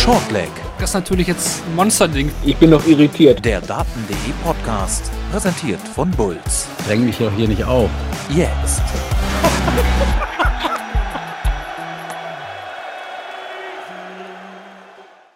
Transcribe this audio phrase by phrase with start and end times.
[0.00, 0.50] Shortleg.
[0.78, 2.32] Das ist natürlich jetzt ein Monsterding.
[2.42, 3.44] Ich bin noch irritiert.
[3.44, 5.10] Der Daten.de Podcast.
[5.30, 6.68] Präsentiert von Bulls.
[6.86, 7.90] Dräng mich doch hier nicht auf.
[8.34, 8.80] Jetzt.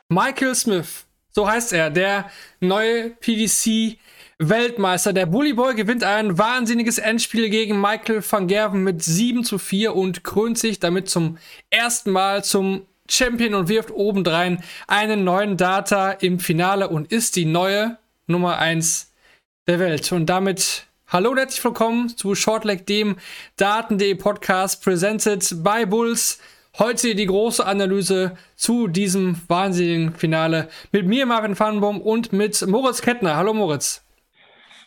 [0.09, 3.99] Michael Smith, so heißt er, der neue PDC
[4.39, 5.13] Weltmeister.
[5.13, 9.95] Der Bully Boy gewinnt ein wahnsinniges Endspiel gegen Michael van Gerven mit 7 zu 4
[9.95, 11.37] und krönt sich damit zum
[11.69, 17.45] ersten Mal zum Champion und wirft obendrein einen neuen Data im Finale und ist die
[17.45, 19.13] neue Nummer 1
[19.67, 20.11] der Welt.
[20.13, 23.17] Und damit hallo und herzlich willkommen zu Shortleg, dem
[23.57, 26.41] Daten.de Podcast, presented by Bulls.
[26.79, 33.03] Heute die große Analyse zu diesem wahnsinnigen Finale mit mir, Marvin Pfannenbaum, und mit Moritz
[33.03, 33.37] Kettner.
[33.37, 34.03] Hallo Moritz.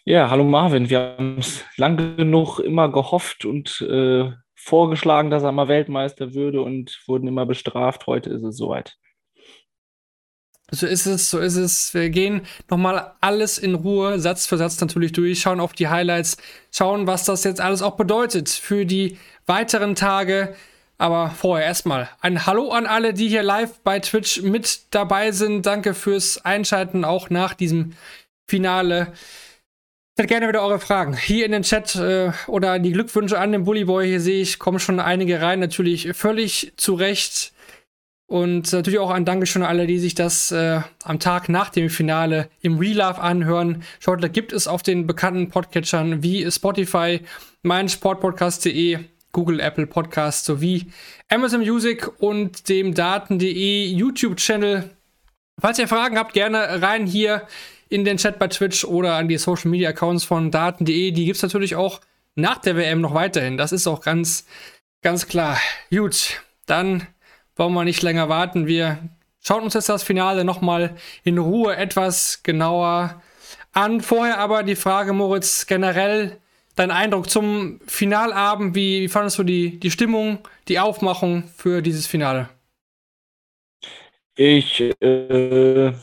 [0.05, 0.89] Ja, hallo Marvin.
[0.89, 4.31] Wir haben es lange genug immer gehofft und äh,
[4.67, 8.05] vorgeschlagen, dass er mal Weltmeister würde und wurden immer bestraft.
[8.05, 8.97] Heute ist es soweit.
[10.69, 11.93] So ist es, so ist es.
[11.93, 16.35] Wir gehen nochmal alles in Ruhe, Satz für Satz natürlich durch, schauen auf die Highlights,
[16.71, 20.55] schauen, was das jetzt alles auch bedeutet für die weiteren Tage.
[20.97, 25.65] Aber vorher erstmal ein Hallo an alle, die hier live bei Twitch mit dabei sind.
[25.65, 27.93] Danke fürs Einschalten, auch nach diesem
[28.47, 29.13] Finale.
[30.17, 33.65] Stellt gerne wieder eure Fragen hier in den Chat äh, oder die Glückwünsche an den
[33.65, 34.07] Bullyboy.
[34.07, 35.59] Hier sehe ich, kommen schon einige rein.
[35.59, 37.53] Natürlich völlig zu Recht.
[38.25, 41.91] Und natürlich auch ein Dankeschön an alle, die sich das äh, am Tag nach dem
[41.91, 43.83] Finale im Real Life anhören.
[43.99, 47.21] Shortler gibt es auf den bekannten Podcatchern wie Spotify,
[47.61, 48.97] meinsportpodcast.de,
[49.33, 50.87] Google, Apple Podcast sowie
[51.29, 54.89] Amazon Music und dem Daten.de YouTube-Channel.
[55.61, 57.43] Falls ihr Fragen habt, gerne rein hier
[57.89, 61.11] in den Chat bei Twitch oder an die Social Media Accounts von Daten.de.
[61.11, 62.01] Die gibt es natürlich auch
[62.35, 63.57] nach der WM noch weiterhin.
[63.57, 64.45] Das ist auch ganz,
[65.01, 65.59] ganz klar.
[65.89, 67.07] Gut, dann
[67.55, 68.67] wollen wir nicht länger warten.
[68.67, 68.99] Wir
[69.41, 73.21] schauen uns jetzt das Finale nochmal in Ruhe etwas genauer
[73.73, 74.01] an.
[74.01, 76.37] Vorher aber die Frage, Moritz, generell
[76.75, 78.75] dein Eindruck zum Finalabend.
[78.75, 82.49] Wie, wie fandest du die, die Stimmung, die Aufmachung für dieses Finale?
[84.35, 85.93] Ich äh,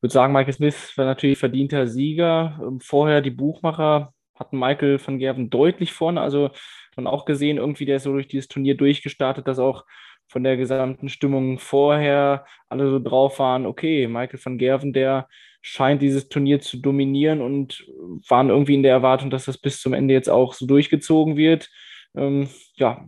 [0.00, 2.58] würde sagen, Michael Smith war natürlich verdienter Sieger.
[2.62, 6.20] Ähm, vorher die Buchmacher hatten Michael van Gerven deutlich vorne.
[6.20, 6.50] Also
[6.96, 9.84] man auch gesehen, irgendwie der ist so durch dieses Turnier durchgestartet, dass auch
[10.28, 15.28] von der gesamten Stimmung vorher alle so drauf waren, okay, Michael van Gerven, der
[15.62, 17.86] scheint dieses Turnier zu dominieren und
[18.28, 21.68] waren irgendwie in der Erwartung, dass das bis zum Ende jetzt auch so durchgezogen wird.
[22.16, 23.06] Ähm, ja,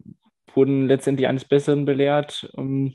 [0.54, 2.50] wurden letztendlich eines Besseren belehrt.
[2.56, 2.94] Ähm,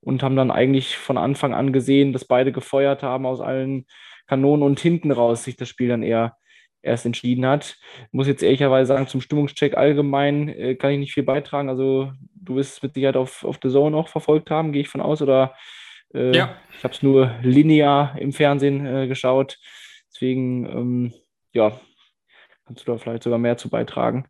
[0.00, 3.86] und haben dann eigentlich von Anfang an gesehen, dass beide gefeuert haben aus allen
[4.26, 6.36] Kanonen und hinten raus sich das Spiel dann eher
[6.82, 7.76] erst entschieden hat.
[8.06, 11.68] Ich muss jetzt ehrlicherweise sagen, zum Stimmungscheck allgemein äh, kann ich nicht viel beitragen.
[11.68, 14.88] Also du wirst es mit Sicherheit auf, auf The Zone auch verfolgt haben, gehe ich
[14.88, 15.20] von aus.
[15.20, 15.54] Oder
[16.14, 16.56] äh, ja.
[16.76, 19.58] ich habe es nur linear im Fernsehen äh, geschaut.
[20.12, 21.14] Deswegen, ähm,
[21.52, 21.78] ja,
[22.66, 24.26] kannst du da vielleicht sogar mehr zu beitragen.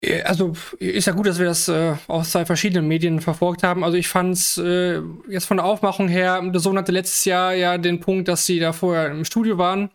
[0.00, 3.84] Äh, also ist ja gut, dass wir das äh, aus zwei verschiedenen Medien verfolgt haben.
[3.84, 7.54] Also ich fand es äh, jetzt von der Aufmachung her, der Sohn hatte letztes Jahr
[7.54, 9.90] ja den Punkt, dass sie da vorher im Studio waren.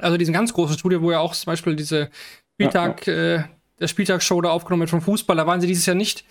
[0.00, 2.10] Also diesen ganz großen Studio, wo ja auch zum Beispiel diese
[2.54, 3.34] Spieltag, ja, ja.
[3.34, 3.44] Äh,
[3.80, 6.24] der Spieltagsshow da aufgenommen wird vom Fußball, da waren sie dieses Jahr nicht.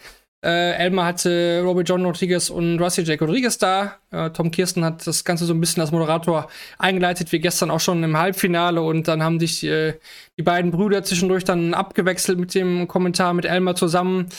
[0.44, 3.97] Äh, Elmar hatte Robbie John Rodriguez und Rusty Jake Rodriguez da.
[4.09, 6.47] Äh, Tom Kirsten hat das Ganze so ein bisschen als Moderator
[6.79, 8.81] eingeleitet, wie gestern auch schon im Halbfinale.
[8.81, 10.00] Und dann haben sich äh,
[10.38, 14.30] die beiden Brüder zwischendurch dann abgewechselt mit dem Kommentar mit Elmar zusammen.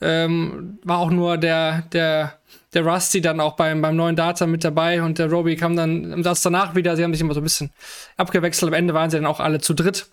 [0.00, 2.38] Ähm, war auch nur der, der,
[2.74, 6.10] der Rusty dann auch beim, beim neuen Data mit dabei und der Robbie kam dann
[6.10, 6.96] im Satz danach wieder.
[6.96, 7.70] Sie haben sich immer so ein bisschen
[8.16, 8.68] abgewechselt.
[8.68, 10.08] Am Ende waren sie dann auch alle zu dritt.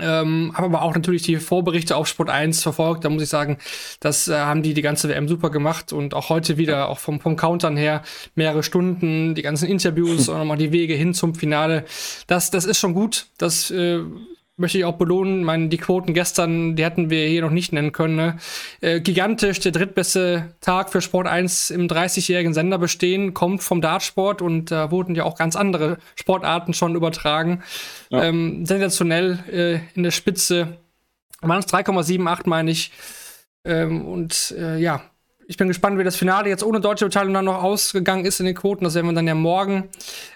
[0.00, 3.04] Ähm, habe aber auch natürlich die Vorberichte auf Sport 1 verfolgt.
[3.04, 3.58] Da muss ich sagen,
[4.00, 7.20] das äh, haben die die ganze WM super gemacht und auch heute wieder, auch vom,
[7.20, 8.02] vom Countern her,
[8.34, 11.84] mehrere Stunden, die ganzen Interviews und nochmal die Wege hin zum Finale.
[12.26, 13.26] Das, das ist schon gut.
[13.38, 14.00] Das äh,
[14.58, 15.44] möchte ich auch belohnen.
[15.44, 18.16] meine, die Quoten gestern, die hätten wir hier noch nicht nennen können.
[18.16, 18.38] Ne?
[18.80, 24.42] Äh, gigantisch, der drittbeste Tag für Sport 1 im 30-jährigen Sender bestehen, kommt vom Dartsport
[24.42, 27.62] und da äh, wurden ja auch ganz andere Sportarten schon übertragen.
[28.10, 28.24] Ja.
[28.24, 30.78] Ähm, sensationell äh, in der Spitze.
[31.40, 32.92] Waren es 3,78, meine ich.
[33.64, 35.02] Ähm, und äh, ja,
[35.46, 38.46] ich bin gespannt, wie das Finale jetzt ohne deutsche Beteiligung dann noch ausgegangen ist in
[38.46, 38.84] den Quoten.
[38.84, 39.88] Das werden wir dann ja morgen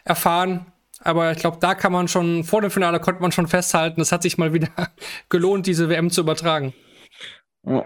[0.04, 0.71] erfahren.
[1.04, 4.12] Aber ich glaube, da kann man schon, vor dem Finale konnte man schon festhalten, es
[4.12, 4.68] hat sich mal wieder
[5.28, 6.72] gelohnt, diese WM zu übertragen.
[7.64, 7.84] Ja.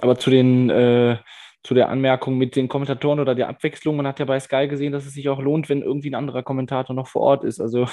[0.00, 1.18] Aber zu den, äh,
[1.62, 4.92] zu der Anmerkung mit den Kommentatoren oder der Abwechslung, man hat ja bei Sky gesehen,
[4.92, 7.60] dass es sich auch lohnt, wenn irgendwie ein anderer Kommentator noch vor Ort ist.
[7.60, 7.86] Also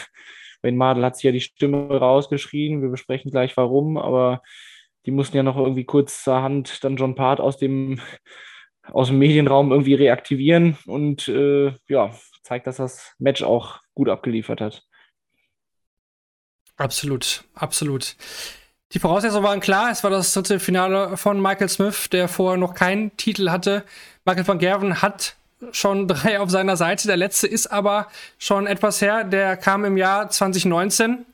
[0.62, 4.42] Wayne Madel hat sich ja die Stimme rausgeschrien, wir besprechen gleich warum, aber
[5.06, 8.00] die mussten ja noch irgendwie kurzerhand dann John Part aus dem
[8.92, 12.12] aus dem Medienraum irgendwie reaktivieren und äh, ja,
[12.44, 14.84] zeigt, dass das Match auch gut abgeliefert hat.
[16.78, 18.16] Absolut, absolut.
[18.92, 19.92] Die Voraussetzungen waren klar.
[19.92, 23.84] Es war das dritte Finale von Michael Smith, der vorher noch keinen Titel hatte.
[24.26, 25.36] Michael van Gerven hat
[25.72, 27.08] schon drei auf seiner Seite.
[27.08, 28.08] Der letzte ist aber
[28.38, 29.24] schon etwas her.
[29.24, 31.26] Der kam im Jahr 2019.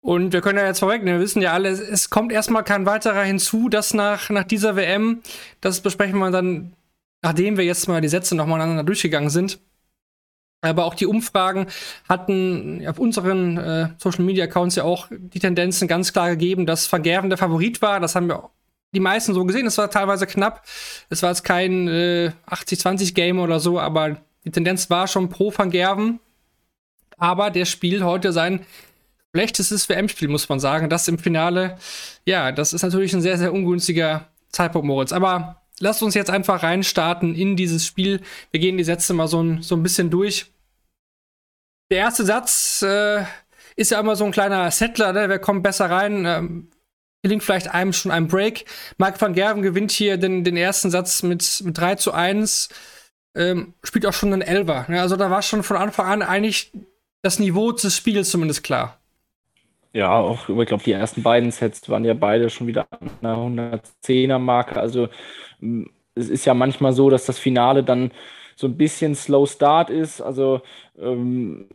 [0.00, 3.22] Und wir können ja jetzt vorwegnehmen, wir wissen ja alle, es kommt erstmal kein weiterer
[3.22, 5.22] hinzu, dass nach, nach dieser WM,
[5.60, 6.72] das besprechen wir dann,
[7.22, 9.60] nachdem wir jetzt mal die Sätze nochmal aneinander durchgegangen sind.
[10.62, 11.66] Aber auch die Umfragen
[12.08, 16.86] hatten auf unseren äh, Social Media Accounts ja auch die Tendenzen ganz klar gegeben, dass
[16.86, 17.98] Vergerven der Favorit war.
[17.98, 18.50] Das haben wir
[18.94, 19.66] die meisten so gesehen.
[19.66, 20.64] Es war teilweise knapp.
[21.10, 25.70] Es war jetzt kein äh, 80-20-Game oder so, aber die Tendenz war schon pro Van
[25.70, 26.20] Gerven.
[27.18, 28.64] Aber der spielt heute sein
[29.34, 30.88] schlechtestes WM-Spiel, muss man sagen.
[30.88, 31.76] Das im Finale,
[32.24, 35.12] ja, das ist natürlich ein sehr, sehr ungünstiger Zeitpunkt, Moritz.
[35.12, 38.20] Aber lasst uns jetzt einfach reinstarten in dieses Spiel.
[38.50, 40.51] Wir gehen die Sätze mal so ein, so ein bisschen durch.
[41.92, 43.22] Der erste Satz äh,
[43.76, 45.28] ist ja immer so ein kleiner Settler, ne?
[45.28, 46.24] wer kommt besser rein.
[46.24, 46.70] Ähm,
[47.20, 48.64] gelingt vielleicht einem schon ein Break.
[48.96, 52.70] Mark van Gerven gewinnt hier den, den ersten Satz mit, mit 3 zu 1.
[53.36, 54.86] Ähm, spielt auch schon einen Elver.
[54.88, 55.02] Ne?
[55.02, 56.72] Also da war schon von Anfang an eigentlich
[57.20, 58.98] das Niveau des Spiels zumindest klar.
[59.92, 63.82] Ja, auch, ich glaube, die ersten beiden Sets waren ja beide schon wieder an einer
[64.02, 64.80] 110er-Marke.
[64.80, 65.10] Also
[65.60, 65.82] mm,
[66.14, 68.12] es ist ja manchmal so, dass das Finale dann
[68.56, 70.22] so ein bisschen Slow Start ist.
[70.22, 70.62] Also
[70.98, 71.68] ähm,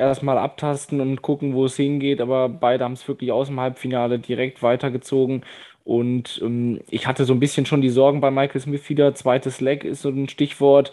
[0.00, 2.20] erstmal abtasten und gucken, wo es hingeht.
[2.20, 5.42] Aber beide haben es wirklich aus dem Halbfinale direkt weitergezogen.
[5.84, 9.14] Und ähm, ich hatte so ein bisschen schon die Sorgen bei Michael Smith wieder.
[9.14, 10.92] Zweites Leg ist so ein Stichwort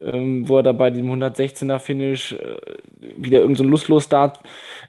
[0.00, 2.56] ähm, wo er da bei dem 116er Finish äh,
[3.16, 4.40] wieder irgendein so Lustlos-Start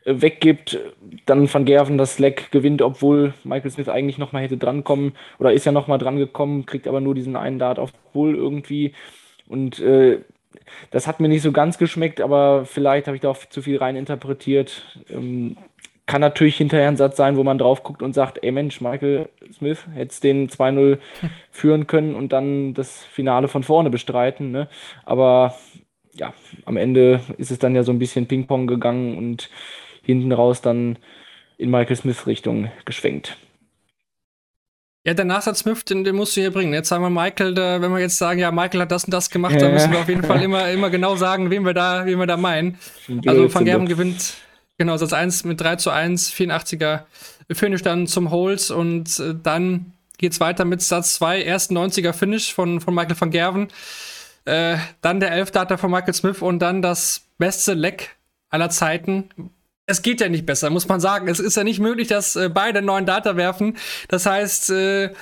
[0.06, 0.80] äh, weggibt,
[1.26, 5.66] dann Van Gerven das Leck gewinnt, obwohl Michael Smith eigentlich nochmal hätte drankommen oder ist
[5.66, 8.94] ja nochmal dran gekommen, kriegt aber nur diesen einen Dart auf Bull irgendwie
[9.48, 10.20] und äh,
[10.92, 13.78] das hat mir nicht so ganz geschmeckt, aber vielleicht habe ich da auch zu viel
[13.78, 15.00] rein interpretiert.
[15.10, 15.58] Ähm,
[16.06, 19.30] kann natürlich hinterher ein Satz sein, wo man drauf guckt und sagt, ey Mensch, Michael
[19.54, 20.98] Smith hätte den 2-0
[21.52, 24.50] führen können und dann das Finale von vorne bestreiten.
[24.50, 24.68] Ne?
[25.06, 25.56] Aber
[26.14, 26.34] ja,
[26.66, 29.52] am Ende ist es dann ja so ein bisschen Ping-Pong gegangen und
[30.02, 30.98] hinten raus dann
[31.58, 33.38] in Michael Smiths Richtung geschwenkt.
[35.10, 36.72] Ja, der Nachsatz Smith, den, den, musst du hier bringen.
[36.72, 39.32] Jetzt sagen wir Michael, da, wenn wir jetzt sagen, ja, Michael hat das und das
[39.32, 39.62] gemacht, ja.
[39.62, 42.28] dann müssen wir auf jeden Fall immer, immer genau sagen, wen wir da, wen wir
[42.28, 42.78] da meinen.
[43.26, 44.36] Also Van Gerben gewinnt
[44.78, 47.02] Genau, Satz 1 mit 3 zu 1, 84er
[47.52, 52.54] Finish dann zum Holz und äh, dann geht's weiter mit Satz 2, erst 90er Finish
[52.54, 53.68] von, von Michael van Gerven.
[54.46, 58.16] Äh, dann der 11 Data von Michael Smith und dann das beste Leck
[58.52, 59.32] aller Zeiten.
[59.90, 61.28] Es geht ja nicht besser, muss man sagen.
[61.28, 63.76] Es ist ja nicht möglich, dass äh, beide neuen Data werfen.
[64.08, 65.14] Das heißt, äh,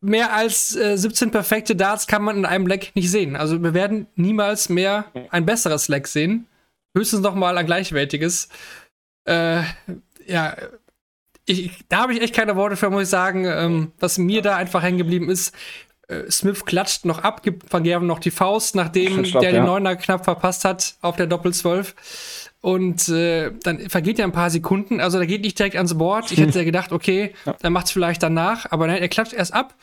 [0.00, 3.36] mehr als 17 äh, perfekte Darts kann man in einem Leck nicht sehen.
[3.36, 6.46] Also wir werden niemals mehr ein besseres Leck sehen.
[6.96, 8.48] Höchstens noch mal ein gleichwertiges.
[9.26, 9.62] Äh,
[10.26, 10.56] ja,
[11.44, 13.44] ich, da habe ich echt keine Worte für, muss ich sagen.
[13.44, 15.54] Ähm, was mir da einfach hängen geblieben ist,
[16.08, 19.60] äh, Smith klatscht noch ab, gibt Van Gerven noch die Faust, nachdem Stopp, der ja.
[19.60, 21.94] den Neuner knapp verpasst hat auf der Doppel-12.
[22.60, 26.32] Und äh, dann vergeht ja ein paar Sekunden, also der geht nicht direkt ans Board.
[26.32, 27.54] Ich hätte ja gedacht, okay, ja.
[27.60, 29.74] dann macht es vielleicht danach, aber nein, er klatscht erst ab,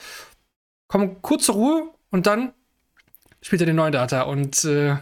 [0.87, 2.53] kommt kurze Ruhe und dann
[3.42, 4.23] spielt er den neuen Data.
[4.23, 4.97] Und äh,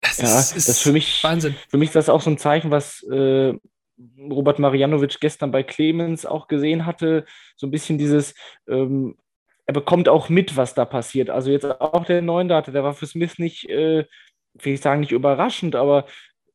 [0.00, 1.54] das ja, ist, ist, das ist für mich Wahnsinn.
[1.68, 3.54] Für mich ist das auch so ein Zeichen, was äh,
[4.18, 7.26] Robert Marianovic gestern bei Clemens auch gesehen hatte.
[7.56, 8.34] So ein bisschen dieses,
[8.68, 9.16] ähm,
[9.66, 11.30] er bekommt auch mit, was da passiert.
[11.30, 14.06] Also jetzt auch der Neundate, der war für Smith nicht, äh,
[14.54, 16.06] will ich sagen, nicht überraschend, aber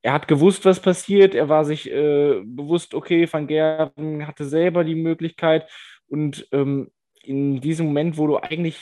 [0.06, 1.34] er hat gewusst, was passiert.
[1.34, 5.68] Er war sich äh, bewusst, okay, Van Gerven hatte selber die Möglichkeit
[6.08, 6.92] und ähm,
[7.24, 8.78] in diesem Moment, wo du eigentlich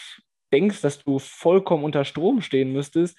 [0.51, 3.17] denkst, dass du vollkommen unter Strom stehen müsstest,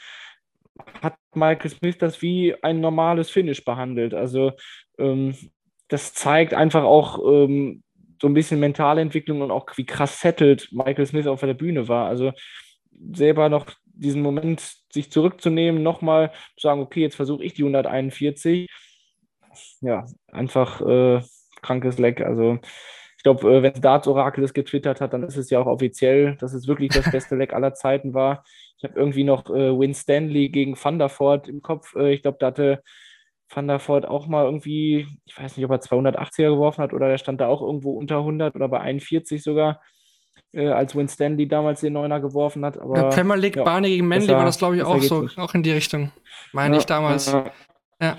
[1.01, 4.13] hat Michael Smith das wie ein normales Finish behandelt.
[4.13, 4.53] Also
[4.99, 5.35] ähm,
[5.89, 7.83] das zeigt einfach auch ähm,
[8.21, 11.89] so ein bisschen mentale Entwicklung und auch wie krass settled Michael Smith auf der Bühne
[11.89, 12.07] war.
[12.07, 12.33] Also
[13.15, 14.61] selber noch diesen Moment
[14.93, 18.69] sich zurückzunehmen, nochmal zu sagen, okay, jetzt versuche ich die 141.
[19.81, 21.23] Ja, einfach äh,
[21.63, 22.21] krankes Leck.
[22.21, 22.59] Also
[23.17, 26.37] ich glaube, äh, wenn Darts Orakel das getwittert hat, dann ist es ja auch offiziell,
[26.37, 28.45] dass es wirklich das beste Leck aller Zeiten war.
[28.79, 31.95] Ich habe irgendwie noch äh, Win Stanley gegen Thunderford im Kopf.
[31.97, 32.83] Äh, ich glaube, da hatte
[33.49, 37.41] Thunderford auch mal irgendwie, ich weiß nicht, ob er 280er geworfen hat oder der stand
[37.41, 39.81] da auch irgendwo unter 100 oder bei 41 sogar,
[40.55, 42.79] äh, als Win Stanley damals den Neuner geworfen hat.
[42.79, 45.39] Aber, der Premier League ja, Barney gegen Manley war das, glaube ich, auch so, nicht.
[45.39, 46.11] auch in die Richtung.
[46.53, 47.33] Meine ja, ich damals.
[47.33, 47.51] Ja.
[48.01, 48.19] ja.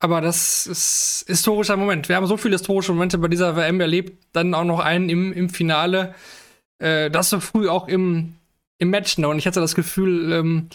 [0.00, 2.08] Aber das ist historischer Moment.
[2.08, 5.32] Wir haben so viele historische Momente bei dieser WM erlebt, dann auch noch einen im,
[5.32, 6.14] im Finale,
[6.78, 8.34] äh, das so früh auch im
[8.78, 9.18] im Match.
[9.18, 9.28] Ne?
[9.28, 10.68] Und ich hatte das Gefühl, ähm,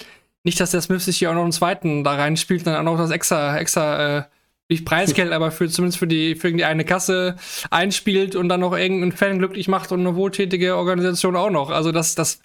[0.44, 3.00] nicht, dass der Smith sich hier auch noch einen zweiten da reinspielt, sondern auch noch
[3.00, 4.24] das extra, extra, äh,
[4.69, 7.35] nicht Preisgeld, aber für zumindest für die, für die eine Kasse
[7.71, 11.71] einspielt und dann noch irgendeinen Fan glücklich macht und eine wohltätige Organisation auch noch.
[11.71, 12.39] Also das, das,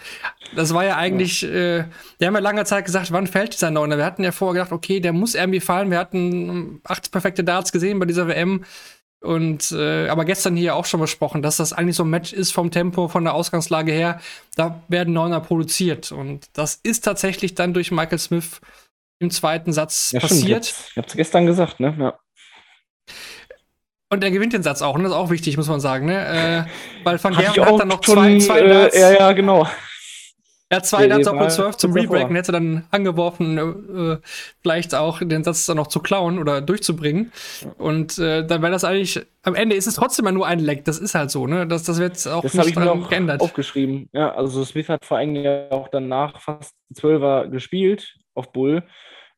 [0.56, 1.48] das war ja eigentlich, ja.
[1.50, 1.84] äh,
[2.18, 3.68] wir haben ja lange Zeit gesagt, wann fällt dieser?
[3.68, 5.90] Und wir hatten ja vorher gedacht, okay, der muss irgendwie fallen.
[5.90, 8.64] Wir hatten acht perfekte Darts gesehen bei dieser WM.
[9.20, 12.52] Und äh, aber gestern hier auch schon besprochen, dass das eigentlich so ein Match ist
[12.52, 14.20] vom Tempo, von der Ausgangslage her.
[14.54, 16.10] Da werden Neuner produziert.
[16.12, 18.60] Und das ist tatsächlich dann durch Michael Smith
[19.24, 20.66] im zweiten Satz ja, passiert.
[20.66, 20.88] Stimmt.
[20.90, 21.94] Ich hab's gestern gesagt, ne?
[21.98, 22.18] Ja.
[24.10, 26.66] Und er gewinnt den Satz auch, und das ist auch wichtig, muss man sagen, ne?
[26.66, 29.66] Äh, weil Van Gerven hat dann noch schon, zwei, zwei äh, Ja, ja, genau.
[30.70, 34.16] Er hat zwei Darts auf Hole 12 zum Rebreaken, hätte dann angeworfen, äh,
[34.60, 37.32] vielleicht auch den Satz dann noch zu klauen oder durchzubringen.
[37.76, 40.84] Und äh, dann wäre das eigentlich, am Ende ist es trotzdem nur ein Leck.
[40.84, 41.66] Das ist halt so, ne?
[41.66, 43.40] Das, das wird auch das nicht dran geändert.
[43.40, 44.08] aufgeschrieben.
[44.12, 48.82] Ja, also Smith hat vor allem ja auch danach fast 12er gespielt auf Bull.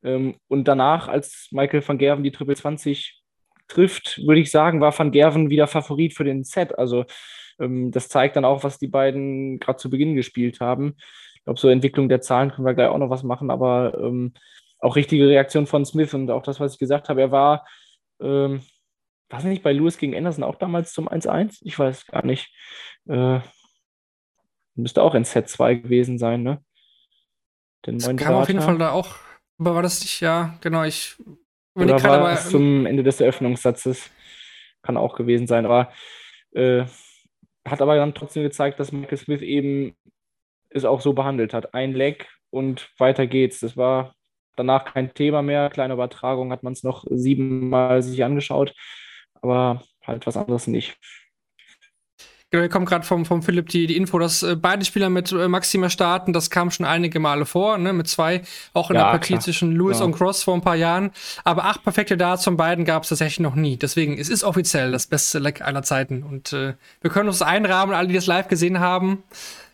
[0.06, 3.20] Ähm, und danach, als Michael van Gerven die Triple 20
[3.68, 6.78] trifft, würde ich sagen, war van Gerven wieder Favorit für den Set.
[6.78, 7.04] Also
[7.58, 10.94] ähm, das zeigt dann auch, was die beiden gerade zu Beginn gespielt haben.
[11.34, 14.32] Ich glaube, so Entwicklung der Zahlen können wir gleich auch noch was machen, aber ähm,
[14.78, 17.66] auch richtige Reaktion von Smith und auch das, was ich gesagt habe, er war,
[18.20, 18.60] ähm,
[19.28, 21.58] was nicht, bei Lewis gegen Anderson auch damals zum 1-1?
[21.62, 22.54] Ich weiß gar nicht.
[23.08, 23.40] Äh,
[24.76, 26.62] müsste auch in Set 2 gewesen sein, ne?
[27.84, 29.16] Den das kam auf jeden Fall da auch,
[29.58, 31.16] aber war das nicht, ja, genau, ich
[31.74, 34.10] Oder war es zum Ende des Eröffnungssatzes.
[34.82, 35.92] Kann auch gewesen sein, aber
[36.52, 36.84] äh,
[37.66, 39.96] hat aber dann trotzdem gezeigt, dass Michael Smith eben
[40.70, 41.74] es auch so behandelt hat.
[41.74, 43.60] Ein Leck und weiter geht's.
[43.60, 44.14] Das war
[44.56, 45.70] danach kein Thema mehr.
[45.70, 48.74] Kleine Übertragung hat man es noch siebenmal sich angeschaut,
[49.34, 50.96] aber halt was anderes nicht.
[52.50, 55.32] Genau, hier kommt gerade vom, vom Philipp die, die Info, dass äh, beide Spieler mit
[55.32, 56.32] äh, Maxima starten.
[56.32, 57.92] Das kam schon einige Male vor, ne?
[57.92, 59.40] mit zwei, auch in ja, der Partie klar.
[59.40, 60.04] zwischen Lewis ja.
[60.04, 61.10] und Cross vor ein paar Jahren.
[61.42, 63.76] Aber acht perfekte Darts von beiden gab es tatsächlich noch nie.
[63.76, 66.22] Deswegen, es ist offiziell das beste Leck aller Zeiten.
[66.22, 69.24] Und äh, wir können uns einrahmen, alle, die das live gesehen haben,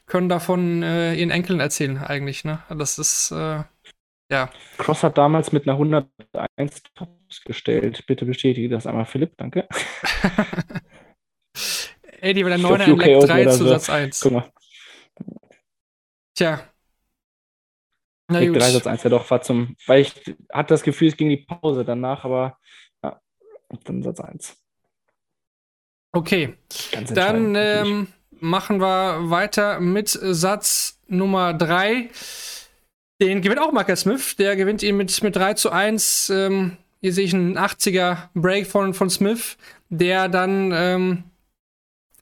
[0.06, 2.42] können davon äh, ihren Enkeln erzählen, eigentlich.
[2.44, 2.60] Ne?
[2.70, 3.64] Das ist, äh,
[4.30, 4.48] ja.
[4.78, 8.04] Cross hat damals mit einer 101 Tops gestellt.
[8.06, 9.68] Bitte bestätige das einmal, Philipp, danke.
[12.22, 14.20] Ey, die war der 9er in Leck 3 zu Satz 1.
[14.20, 14.52] Guck mal.
[16.36, 16.62] Tja.
[18.28, 20.14] Na Leck 3 Satz 1, ja doch, war zum, weil ich
[20.52, 22.58] hatte das Gefühl, es ging die Pause danach, aber
[23.02, 23.20] ja,
[23.82, 24.56] dann Satz 1.
[26.12, 26.54] Okay,
[27.12, 28.06] dann ähm,
[28.38, 32.08] machen wir weiter mit Satz Nummer 3.
[33.20, 34.36] Den gewinnt auch Marcus Smith.
[34.36, 36.30] Der gewinnt ihn mit, mit 3 zu 1.
[36.30, 39.56] Ähm, hier sehe ich einen 80er Break von, von Smith,
[39.88, 41.24] der dann ähm,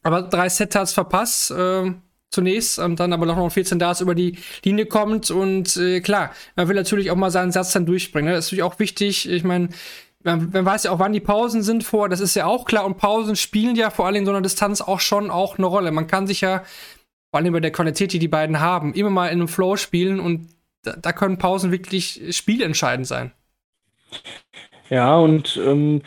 [0.02, 1.50] aber drei Set-Darts verpasst.
[1.50, 1.92] Äh,
[2.30, 6.68] zunächst und dann aber noch 14 Darts über die Linie kommt und äh, klar, man
[6.68, 8.30] will natürlich auch mal seinen Satz dann durchbringen.
[8.30, 8.36] Ne?
[8.36, 9.28] Das ist natürlich auch wichtig.
[9.28, 9.70] Ich meine,
[10.22, 12.84] man, man, weiß ja auch, wann die Pausen sind vor, das ist ja auch klar
[12.84, 15.90] und Pausen spielen ja vor allem in so einer Distanz auch schon auch eine Rolle.
[15.90, 16.62] Man kann sich ja,
[17.30, 20.20] vor allem bei der Qualität, die die beiden haben, immer mal in einem Flow spielen
[20.20, 20.48] und
[20.82, 23.32] da, da können Pausen wirklich spielentscheidend sein.
[24.88, 26.02] Ja, und ähm,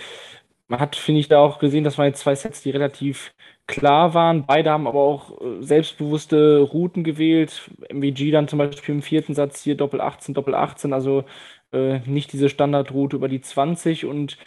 [0.68, 3.34] man hat, finde ich, da auch gesehen, das waren jetzt zwei Sets, die relativ
[3.68, 4.46] klar waren.
[4.46, 7.72] Beide haben aber auch äh, selbstbewusste Routen gewählt.
[7.90, 11.26] MVG dann zum Beispiel im vierten Satz hier Doppel 18, Doppel 18, also
[11.72, 14.06] äh, nicht diese Standardroute über die 20.
[14.06, 14.38] Und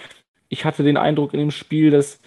[0.48, 2.20] ich hatte den Eindruck in dem Spiel, dass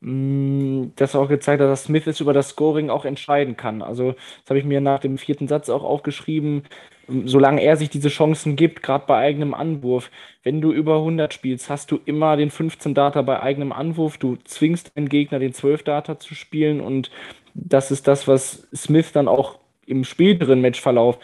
[0.00, 3.82] mm, das auch gezeigt hat, dass Smith es über das Scoring auch entscheiden kann.
[3.82, 6.64] Also, das habe ich mir nach dem vierten Satz auch aufgeschrieben
[7.24, 10.10] solange er sich diese Chancen gibt, gerade bei eigenem Anwurf.
[10.42, 14.18] Wenn du über 100 spielst, hast du immer den 15 Data bei eigenem Anwurf.
[14.18, 17.10] Du zwingst den Gegner, den 12 Data zu spielen und
[17.54, 21.18] das ist das, was Smith dann auch im späteren Matchverlauf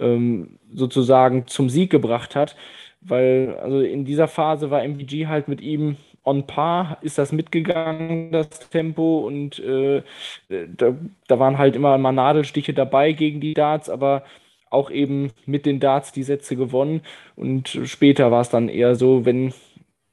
[0.00, 2.56] ähm, sozusagen zum Sieg gebracht hat.
[3.00, 8.32] Weil also in dieser Phase war MVG halt mit ihm on par, ist das mitgegangen,
[8.32, 10.02] das Tempo und äh,
[10.48, 10.94] da,
[11.28, 14.24] da waren halt immer mal Nadelstiche dabei gegen die Darts, aber
[14.70, 17.02] auch eben mit den Darts die Sätze gewonnen.
[17.36, 19.52] Und später war es dann eher so, wenn,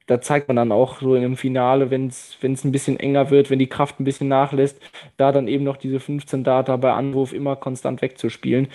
[0.07, 3.59] da zeigt man dann auch so einem Finale, wenn es ein bisschen enger wird, wenn
[3.59, 4.79] die Kraft ein bisschen nachlässt,
[5.17, 8.67] da dann eben noch diese 15 Data bei Anwurf immer konstant wegzuspielen.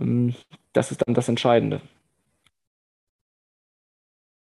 [0.00, 0.34] Ähm,
[0.72, 1.80] das ist dann das Entscheidende.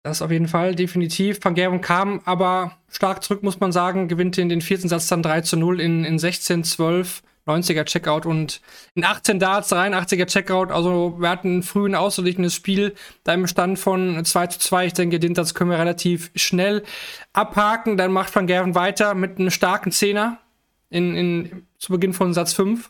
[0.03, 1.39] Das auf jeden Fall, definitiv.
[1.41, 5.23] Van Gerven kam aber stark zurück, muss man sagen, gewinnt in den vierten Satz dann
[5.23, 8.61] 3 zu 0 in, in 16, 12 90er Checkout und
[8.95, 10.71] in 18 Darts 83er Checkout.
[10.71, 14.87] Also wir hatten ein ausgeglichenes Spiel, da im Stand von 2 zu 2.
[14.87, 16.83] Ich denke, den Satz können wir relativ schnell
[17.33, 17.97] abhaken.
[17.97, 20.39] Dann macht Van Gerven weiter mit einem starken Zehner
[20.89, 22.89] in, in, zu Beginn von Satz 5.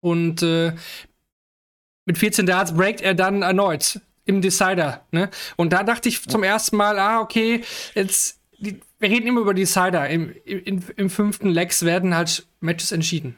[0.00, 0.72] Und äh,
[2.06, 5.04] mit 14 Darts breakt er dann erneut im Decider.
[5.10, 5.28] Ne?
[5.56, 7.62] Und da dachte ich zum ersten Mal, ah, okay,
[7.94, 10.08] jetzt, die, wir reden immer über Decider.
[10.08, 13.36] Im, im, im fünften Legs werden halt Matches entschieden.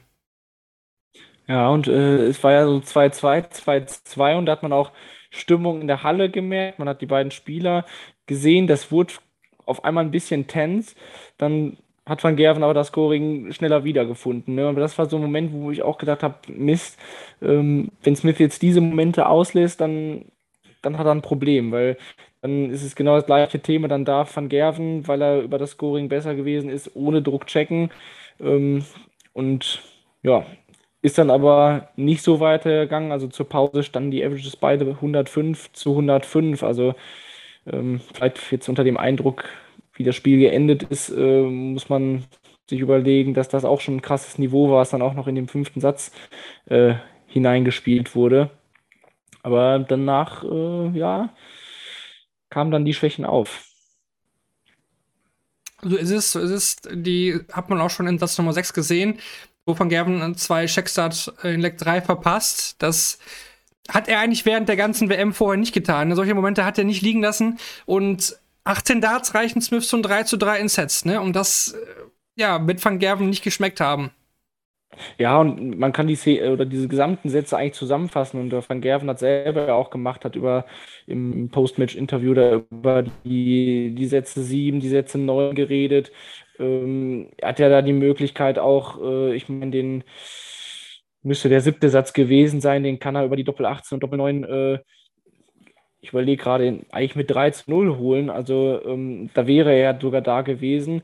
[1.48, 4.92] Ja, und äh, es war ja so 2-2, 2-2 und da hat man auch
[5.30, 6.78] Stimmung in der Halle gemerkt.
[6.78, 7.84] Man hat die beiden Spieler
[8.26, 9.14] gesehen, das wurde
[9.66, 10.94] auf einmal ein bisschen tense.
[11.38, 14.54] Dann hat Van Gerven aber das Scoring schneller wiedergefunden.
[14.54, 14.66] Ne?
[14.68, 16.98] Aber das war so ein Moment, wo ich auch gedacht habe, Mist,
[17.40, 20.26] ähm, wenn Smith jetzt diese Momente auslässt, dann,
[20.82, 21.96] dann hat er ein Problem, weil
[22.40, 23.88] dann ist es genau das gleiche Thema.
[23.88, 27.90] Dann darf Van Gerven, weil er über das Scoring besser gewesen ist, ohne Druck checken.
[28.40, 28.84] Ähm,
[29.32, 29.82] und
[30.22, 30.44] ja,
[31.02, 33.12] ist dann aber nicht so weitergegangen.
[33.12, 36.62] Also zur Pause standen die Averages beide 105 zu 105.
[36.62, 36.94] Also
[37.66, 39.44] ähm, vielleicht jetzt unter dem Eindruck,
[39.94, 42.24] wie das Spiel geendet ist, äh, muss man
[42.68, 45.34] sich überlegen, dass das auch schon ein krasses Niveau war, was dann auch noch in
[45.34, 46.12] den fünften Satz
[46.66, 46.94] äh,
[47.26, 48.50] hineingespielt wurde.
[49.42, 51.30] Aber danach, äh, ja,
[52.50, 53.64] kamen dann die Schwächen auf.
[55.84, 56.76] So ist es, so ist es.
[56.92, 59.18] Die hat man auch schon in Satz Nummer 6 gesehen,
[59.66, 62.76] wo Van Gerven zwei Checkstart in Leg 3 verpasst.
[62.82, 63.18] Das
[63.88, 66.14] hat er eigentlich während der ganzen WM vorher nicht getan.
[66.14, 70.36] Solche Momente hat er nicht liegen lassen und 18 Darts reichen Smith zum 3 zu
[70.36, 71.20] 3 in Sets, ne?
[71.20, 74.12] Und das, äh, ja, wird Van Gerven nicht geschmeckt haben.
[75.18, 79.18] Ja, und man kann die oder diese gesamten Sätze eigentlich zusammenfassen und Van Gerven hat
[79.18, 80.66] selber auch gemacht, hat über
[81.06, 86.12] im Post-Match-Interview da über die, die Sätze 7, die Sätze 9 geredet.
[86.62, 90.04] Ähm, er hat ja da die Möglichkeit auch, äh, ich meine, den
[91.22, 94.18] müsste der siebte Satz gewesen sein, den kann er über die Doppel 18 und Doppel
[94.18, 94.78] 9 äh,
[96.02, 98.28] ich überlege gerade, eigentlich mit 3 zu 0 holen.
[98.28, 101.02] Also ähm, da wäre er sogar da gewesen.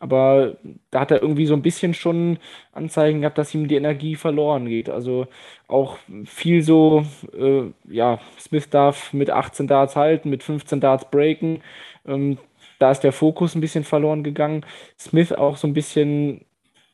[0.00, 0.56] Aber
[0.90, 2.38] da hat er irgendwie so ein bisschen schon
[2.72, 4.88] Anzeigen gehabt, dass ihm die Energie verloren geht.
[4.90, 5.28] Also
[5.68, 11.62] auch viel so, äh, ja, Smith darf mit 18 Darts halten, mit 15 Darts breaken.
[12.06, 12.38] Ähm,
[12.80, 14.64] da ist der Fokus ein bisschen verloren gegangen.
[14.98, 16.44] Smith auch so ein bisschen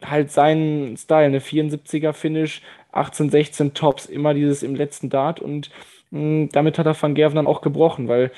[0.05, 5.70] halt seinen Style, eine 74er Finish, 18, 16 Tops, immer dieses im letzten Dart und
[6.11, 8.31] hm, damit hat er Van Gerven dann auch gebrochen, weil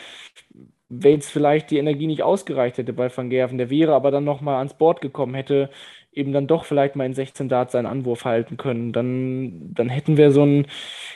[0.89, 4.25] wenn jetzt vielleicht die Energie nicht ausgereicht hätte bei Van Gerven, der wäre aber dann
[4.25, 5.71] nochmal ans Board gekommen, hätte
[6.13, 8.93] eben dann doch vielleicht mal in 16 Darts seinen Anwurf halten können.
[8.93, 10.67] Dann, dann hätten wir so ein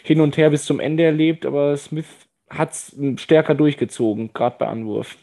[0.05, 2.07] Hin und Her bis zum Ende erlebt, aber Smith
[2.51, 5.17] hat es stärker durchgezogen, gerade bei Anwurf.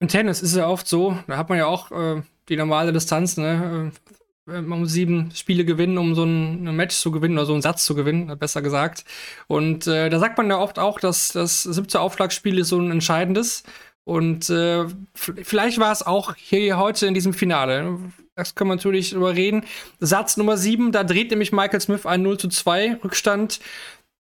[0.00, 2.92] Im Tennis ist es ja oft so, da hat man ja auch äh, die normale
[2.92, 3.92] Distanz, ne?
[3.92, 7.52] Äh, man muss sieben Spiele gewinnen, um so ein, ein, Match zu gewinnen oder so
[7.52, 9.04] einen Satz zu gewinnen, besser gesagt.
[9.46, 12.90] Und äh, da sagt man ja oft auch, dass das siebte Aufschlagspiel ist so ein
[12.90, 13.62] entscheidendes.
[14.04, 17.98] Und äh, vielleicht war es auch hier heute in diesem Finale.
[18.34, 19.64] Das können wir natürlich drüber reden.
[20.00, 23.60] Satz Nummer sieben, da dreht nämlich Michael Smith ein 0 zu 2 Rückstand.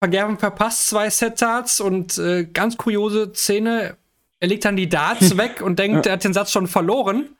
[0.02, 3.96] Vergerben verpasst zwei Set-Darts und äh, ganz kuriose Szene.
[4.40, 7.37] Er legt dann die Darts weg und denkt, er hat den Satz schon verloren.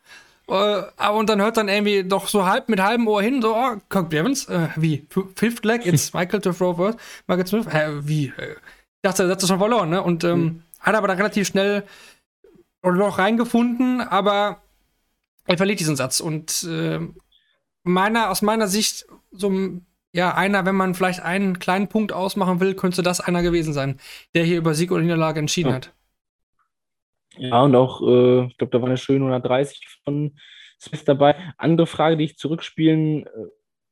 [0.49, 3.77] Äh, und dann hört dann irgendwie doch so halb mit halbem Ohr hin, so, oh,
[3.89, 5.07] Kirk Evans, äh, wie?
[5.37, 8.27] Fifth Leg, jetzt Michael to throw first, Michael Smith, hä, wie?
[8.27, 10.03] Ich dachte, er hat das schon verloren, ne?
[10.03, 10.63] Und ähm, mhm.
[10.81, 11.85] hat aber da relativ schnell
[12.83, 14.63] noch reingefunden, aber
[15.47, 16.21] er verliert diesen Satz.
[16.21, 16.99] Und äh,
[17.83, 19.53] meiner, aus meiner Sicht, so
[20.13, 24.01] ja, einer, wenn man vielleicht einen kleinen Punkt ausmachen will, könnte das einer gewesen sein,
[24.35, 25.77] der hier über Sieg oder Niederlage entschieden ja.
[25.77, 25.93] hat.
[27.37, 30.37] Ja, und auch, äh, ich glaube, da war eine schöne 130 von
[30.81, 31.37] Smith dabei.
[31.59, 33.31] Andere Frage, die ich zurückspielen äh,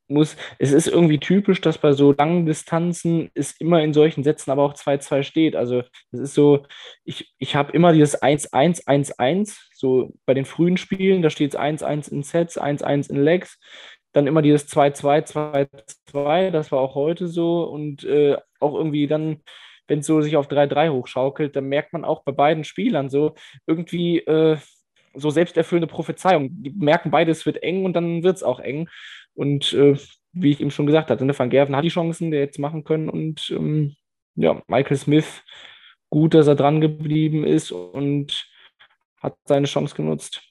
[0.08, 4.50] muss, es ist irgendwie typisch, dass bei so langen Distanzen es immer in solchen Sätzen
[4.50, 5.54] aber auch 2-2 steht.
[5.54, 6.64] Also es ist so,
[7.04, 12.10] ich, ich habe immer dieses 1-1-1-1, so bei den frühen Spielen, da steht es 1-1
[12.10, 13.58] in Sets, 1-1 in Legs,
[14.12, 15.68] dann immer dieses 2-2,
[16.12, 19.42] 2-2, das war auch heute so und äh, auch irgendwie dann
[19.88, 23.34] wenn es so sich auf 3-3 hochschaukelt, dann merkt man auch bei beiden Spielern so
[23.66, 24.58] irgendwie äh,
[25.14, 26.50] so selbsterfüllende Prophezeiung.
[26.50, 28.88] Die merken beide, es wird eng und dann wird es auch eng.
[29.34, 29.96] Und äh,
[30.32, 32.84] wie ich eben schon gesagt hatte, ne, Van Gerven hat die Chancen, der jetzt machen
[32.84, 33.08] können.
[33.08, 33.96] Und ähm,
[34.34, 35.42] ja, Michael Smith,
[36.10, 38.48] gut, dass er dran geblieben ist und
[39.20, 40.42] hat seine Chance genutzt.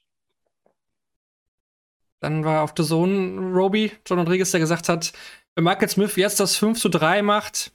[2.19, 5.13] Dann war auf der Zone Roby, John Rodriguez, der gesagt hat,
[5.55, 7.71] wenn Michael Smith jetzt das 5 zu 3 macht,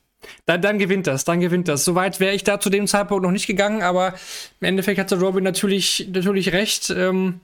[0.47, 1.85] dann, dann gewinnt das, dann gewinnt das.
[1.85, 4.15] Soweit wäre ich da zu dem Zeitpunkt noch nicht gegangen, aber
[4.61, 6.91] im Endeffekt hatte Robin natürlich, natürlich recht.
[6.91, 7.41] Ähm,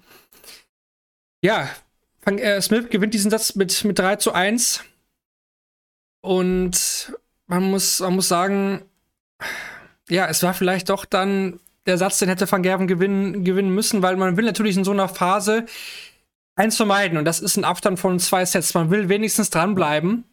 [1.42, 1.68] ja,
[2.24, 4.84] äh, Smith gewinnt diesen Satz mit, mit 3 zu 1.
[6.20, 7.12] Und
[7.46, 8.82] man muss, man muss sagen,
[10.08, 14.02] ja, es war vielleicht doch dann der Satz, den hätte Van Gerven gewinnen, gewinnen müssen,
[14.02, 15.64] weil man will natürlich in so einer Phase
[16.54, 18.74] eins vermeiden und das ist ein Abstand von zwei Sets.
[18.74, 20.24] Man will wenigstens dranbleiben.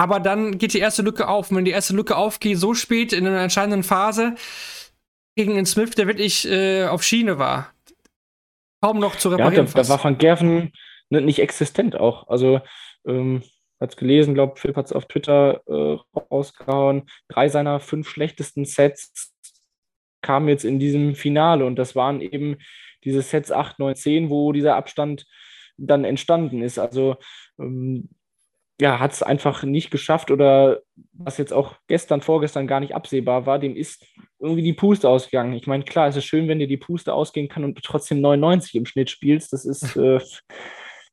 [0.00, 1.50] Aber dann geht die erste Lücke auf.
[1.50, 4.34] Und wenn die erste Lücke aufgeht, so spät in einer entscheidenden Phase,
[5.36, 7.74] gegen den Smith, der wirklich äh, auf Schiene war,
[8.80, 9.66] kaum noch zu reparieren.
[9.66, 10.72] Ja, da, da war Van Gerven
[11.10, 12.28] nicht existent auch.
[12.28, 12.62] Also,
[13.06, 13.42] ähm,
[13.78, 17.02] hat es gelesen, glaube Philipp hat es auf Twitter äh, rausgehauen.
[17.28, 19.34] Drei seiner fünf schlechtesten Sets
[20.22, 22.56] kamen jetzt in diesem Finale und das waren eben
[23.04, 25.26] diese Sets 8, 9, 10, wo dieser Abstand
[25.76, 26.78] dann entstanden ist.
[26.78, 27.16] Also
[27.58, 28.08] ähm,
[28.80, 30.80] ja, hat es einfach nicht geschafft oder
[31.12, 34.06] was jetzt auch gestern, vorgestern gar nicht absehbar war, dem ist
[34.38, 35.52] irgendwie die Puste ausgegangen.
[35.52, 38.22] Ich meine, klar, es ist schön, wenn dir die Puste ausgehen kann und du trotzdem
[38.22, 39.52] 99 im Schnitt spielst.
[39.52, 40.18] Das ist, äh,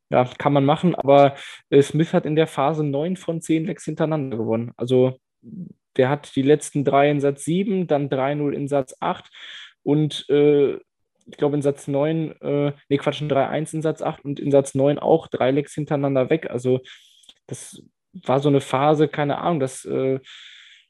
[0.09, 1.35] ja, kann man machen, aber
[1.69, 4.71] äh, Smith hat in der Phase 9 von 10 Lecks hintereinander gewonnen.
[4.77, 5.19] Also
[5.97, 9.25] der hat die letzten drei in Satz 7, dann 3-0 in Satz 8
[9.83, 10.75] und äh,
[11.29, 14.75] ich glaube in Satz 9, äh, nee, Quatsch, 3-1 in Satz 8 und in Satz
[14.75, 16.49] 9 auch drei Lecks hintereinander weg.
[16.49, 16.79] Also
[17.47, 17.81] das
[18.13, 20.19] war so eine Phase, keine Ahnung, das äh,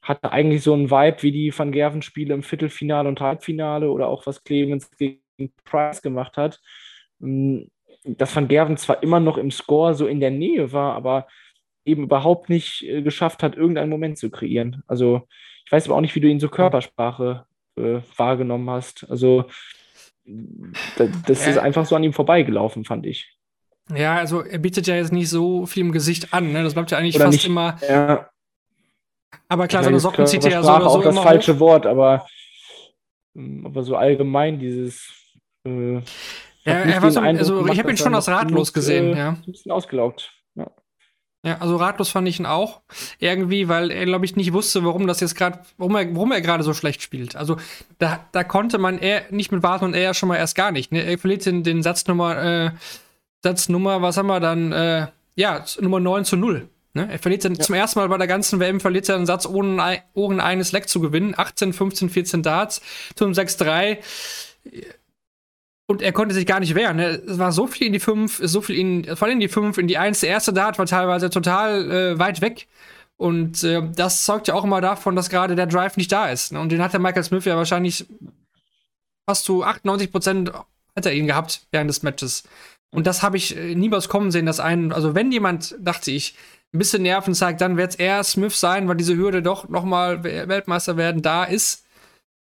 [0.02, 4.26] hatte eigentlich so einen Vibe wie die Van Gerven-Spiele im Viertelfinale und Halbfinale oder auch
[4.26, 5.22] was Clemens gegen
[5.66, 6.60] Price gemacht hat.
[7.22, 7.70] Ähm,
[8.04, 11.28] dass Van Gerven zwar immer noch im Score so in der Nähe war, aber
[11.84, 14.84] eben überhaupt nicht äh, geschafft hat, irgendeinen Moment zu kreieren.
[14.88, 15.28] Also
[15.66, 17.46] ich weiß aber auch nicht, wie du ihn so Körpersprache
[17.78, 19.10] äh, wahrgenommen hast.
[19.10, 19.46] Also
[21.26, 23.37] das ist einfach so an ihm vorbeigelaufen, fand ich.
[23.96, 26.52] Ja, also er bietet ja jetzt nicht so viel im Gesicht an.
[26.52, 26.64] Ne?
[26.64, 27.78] Das bleibt ja eigentlich Oder fast nicht, immer.
[27.88, 28.30] Ja.
[29.48, 31.60] Aber klar, seine Socken zieht er ja so oder so auch das falsche hoch.
[31.60, 32.26] Wort, aber,
[33.36, 35.10] hm, aber so allgemein dieses.
[35.66, 35.96] Äh,
[36.66, 39.30] ja, er war so, also gemacht, ich habe ihn schon als ratlos gesehen, äh, ja.
[39.30, 40.34] Ein bisschen ausgelaugt.
[40.56, 40.70] Ja.
[41.46, 42.82] Ja, also ratlos fand ich ihn auch.
[43.20, 46.42] Irgendwie, weil er, glaube ich, nicht wusste, warum das jetzt gerade, warum er, warum er
[46.42, 47.38] gerade so schlecht spielt.
[47.38, 47.56] Also
[48.00, 50.72] da, da konnte man er nicht mit warten und er ja schon mal erst gar
[50.72, 50.92] nicht.
[50.92, 51.04] Ne?
[51.04, 52.72] Er verliert den, den Satznummer äh,
[53.44, 54.72] Satznummer, was haben wir dann?
[54.72, 56.68] Äh, ja, Nummer 9 zu 0.
[56.94, 57.08] Ne?
[57.12, 57.64] Er verliert dann ja.
[57.64, 60.90] zum ersten Mal bei der ganzen WM verliert er einen Satz ohne, ohne eines Leck
[60.90, 61.36] zu gewinnen.
[61.38, 62.82] 18, 15, 14 Darts
[63.16, 64.00] zum 6-3.
[65.86, 66.98] Und er konnte sich gar nicht wehren.
[66.98, 67.22] Ne?
[67.28, 69.78] Es war so viel in die 5, so viel in, vor allem in die 5,
[69.78, 70.22] in die 1.
[70.22, 72.68] Der erste Dart war teilweise total äh, weit weg.
[73.16, 76.52] Und äh, das zeugt ja auch immer davon, dass gerade der Drive nicht da ist.
[76.52, 76.60] Ne?
[76.60, 78.06] Und den hat der Michael Smith ja wahrscheinlich
[79.28, 80.52] fast zu 98 Prozent
[80.96, 82.44] hat er ihn gehabt während des Matches.
[82.92, 86.36] Und das habe ich äh, niemals kommen sehen, dass ein, also wenn jemand, dachte ich,
[86.74, 90.24] ein bisschen Nerven zeigt, dann wird es eher Smith sein, weil diese Hürde doch nochmal
[90.24, 91.86] Weltmeister werden da ist.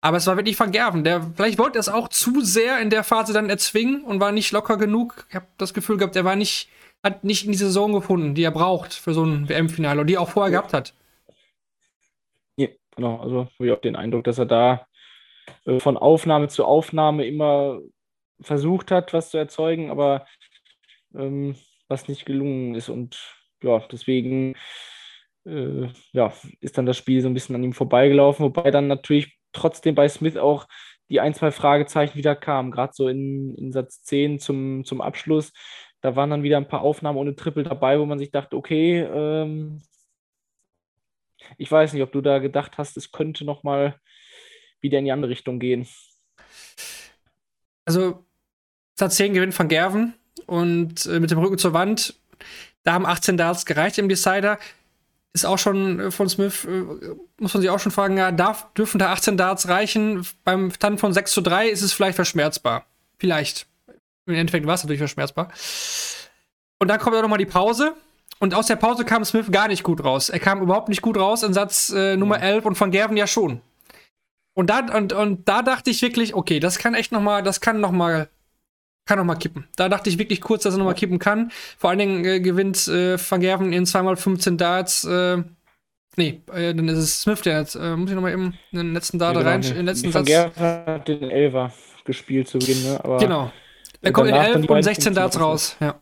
[0.01, 1.05] Aber es war wirklich Van Gerven.
[1.05, 4.33] Der, vielleicht wollte er es auch zu sehr in der Phase dann erzwingen und war
[4.33, 5.27] nicht locker genug.
[5.31, 6.69] Ich habe das Gefühl gehabt, er war nicht,
[7.03, 10.15] hat nicht in die Saison gefunden, die er braucht für so ein WM-Finale und die
[10.15, 10.61] er auch vorher ja.
[10.61, 10.95] gehabt hat.
[12.57, 13.21] Ja, genau.
[13.21, 14.87] Also habe ich auch den Eindruck, dass er da
[15.65, 17.81] äh, von Aufnahme zu Aufnahme immer
[18.41, 20.27] versucht hat, was zu erzeugen, aber
[21.15, 21.57] ähm,
[21.89, 22.89] was nicht gelungen ist.
[22.89, 23.19] Und
[23.63, 24.55] ja, deswegen
[25.45, 29.39] äh, ja, ist dann das Spiel so ein bisschen an ihm vorbeigelaufen, wobei dann natürlich
[29.53, 30.67] trotzdem bei Smith auch
[31.09, 35.53] die ein, zwei Fragezeichen wieder kamen, gerade so in, in Satz 10 zum, zum Abschluss.
[36.01, 39.01] Da waren dann wieder ein paar Aufnahmen ohne Triple dabei, wo man sich dachte, okay,
[39.01, 39.83] ähm,
[41.59, 44.01] ich weiß nicht, ob du da gedacht hast, es könnte nochmal
[44.81, 45.87] wieder in die andere Richtung gehen.
[47.85, 48.26] Also
[48.99, 50.15] Satz 10 gewinnt von Gerven
[50.47, 52.15] und äh, mit dem Rücken zur Wand.
[52.83, 54.59] Da haben 18 Darts gereicht im Decider.
[55.33, 56.83] Ist auch schon äh, von Smith, äh,
[57.39, 60.27] muss man sich auch schon fragen, ja, darf, dürfen da 18 Darts reichen?
[60.45, 62.87] Beim Stand von 6 zu 3 ist es vielleicht verschmerzbar.
[63.19, 63.67] Vielleicht.
[64.27, 65.49] Im Endeffekt war es natürlich verschmerzbar.
[66.79, 67.95] Und dann kommt auch noch mal die Pause.
[68.39, 70.29] Und aus der Pause kam Smith gar nicht gut raus.
[70.29, 73.27] Er kam überhaupt nicht gut raus in Satz äh, Nummer 11 und von Gerven ja
[73.27, 73.61] schon.
[74.55, 77.61] Und da, und, und da dachte ich wirklich, okay, das kann echt noch mal, das
[77.61, 78.29] kann noch mal
[79.07, 79.67] kann noch mal kippen.
[79.77, 81.51] Da dachte ich wirklich kurz, dass er noch mal kippen kann.
[81.79, 85.05] Vor allen Dingen äh, gewinnt äh, Van Gerven in 2x15 Darts.
[85.05, 85.43] Äh,
[86.17, 88.93] nee, äh, dann ist es Smith, der jetzt, äh, muss ich noch mal eben den
[88.93, 91.73] letzten Dart genau, rein, den letzten Van Gerven hat den Elfer
[92.05, 93.01] gespielt zu Beginn, ne?
[93.03, 93.53] Aber genau.
[94.03, 95.97] Er kommt in 11 und 16 Darts raus, ja.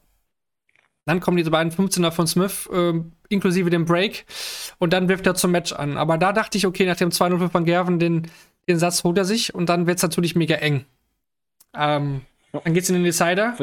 [1.06, 2.94] Dann kommen diese beiden 15er von Smith, äh,
[3.28, 4.24] inklusive dem Break.
[4.78, 5.98] Und dann wirft er zum Match an.
[5.98, 8.30] Aber da dachte ich, okay, nach dem 2-0 für Van Gerven, den,
[8.68, 10.86] den Satz holt er sich und dann wird es natürlich mega eng.
[11.76, 12.22] Ähm,
[12.62, 13.54] dann geht's in den Decider.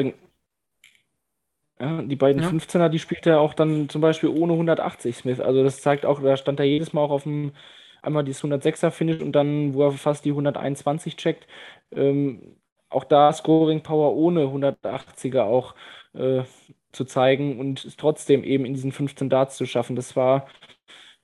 [1.80, 2.48] Ja, die beiden ja.
[2.48, 5.40] 15er, die spielt er auch dann zum Beispiel ohne 180 Smith.
[5.40, 7.52] Also das zeigt auch, da stand er jedes Mal auch auf dem,
[8.02, 11.46] einmal dieses 106er Finish und dann, wo er fast die 121 checkt.
[11.90, 12.56] Ähm,
[12.88, 15.74] auch da Scoring Power ohne 180er auch
[16.14, 16.42] äh,
[16.92, 19.96] zu zeigen und es trotzdem eben in diesen 15 Darts zu schaffen.
[19.96, 20.46] Das war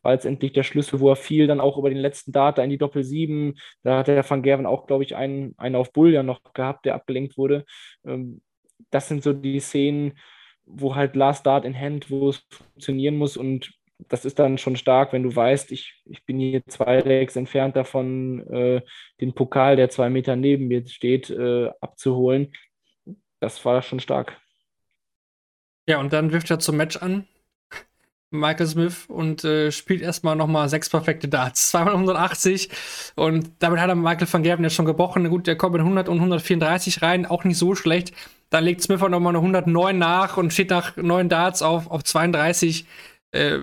[0.03, 2.79] war letztendlich der Schlüssel, wo er fiel, dann auch über den letzten Data in die
[2.79, 3.55] Doppel 7.
[3.83, 6.85] Da hat der Van Gerven auch, glaube ich, einen, einen auf Bull ja noch gehabt,
[6.87, 7.65] der abgelenkt wurde.
[8.07, 8.41] Ähm,
[8.91, 10.19] das sind so die Szenen,
[10.65, 13.73] wo halt Last Start in Hand, wo es funktionieren muss und
[14.07, 17.75] das ist dann schon stark, wenn du weißt, ich, ich bin hier zwei Decks entfernt
[17.75, 18.83] davon, äh,
[19.21, 22.53] den Pokal, der zwei Meter neben mir steht, äh, abzuholen.
[23.41, 24.41] Das war schon stark.
[25.89, 27.27] Ja, und dann wirft er zum Match an.
[28.31, 31.71] Michael Smith und äh, spielt erstmal nochmal sechs perfekte Darts.
[31.71, 32.69] Zweimal 180
[33.17, 35.29] und damit hat er Michael van Gerven jetzt schon gebrochen.
[35.31, 38.12] Gut, der kommt mit 100 und 134 rein, auch nicht so schlecht.
[38.51, 42.05] Dann legt Smith auch nochmal eine 109 nach und steht nach neun Darts auf, auf
[42.05, 42.87] 32.
[43.33, 43.59] Äh,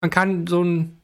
[0.00, 0.97] man kann so ein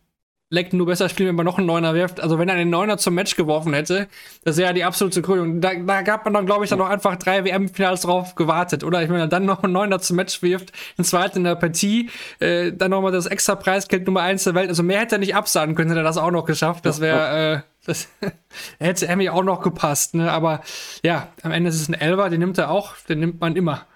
[0.51, 2.21] Leck nur besser spielen, wenn man noch einen Neuner wirft.
[2.21, 4.09] Also wenn er einen Neuner zum Match geworfen hätte,
[4.45, 5.61] das wäre ja die absolute Krönung.
[5.61, 8.85] Da, da gab man dann, glaube ich, dann noch einfach drei WM-Finals drauf gewartet.
[8.85, 12.11] Oder ich meine, dann noch einen Neuner zum Match wirft, einen zweiten in der Partie,
[12.41, 14.69] äh, dann nochmal das extra Preisgeld Nummer eins der Welt.
[14.69, 16.85] Also mehr hätte er nicht absagen können, hätte er das auch noch geschafft.
[16.87, 18.09] Das wäre, äh, das
[18.79, 20.15] hätte Emmy auch noch gepasst.
[20.15, 20.31] Ne?
[20.31, 20.61] Aber
[21.03, 23.87] ja, am Ende ist es ein Elver, den nimmt er auch, den nimmt man immer.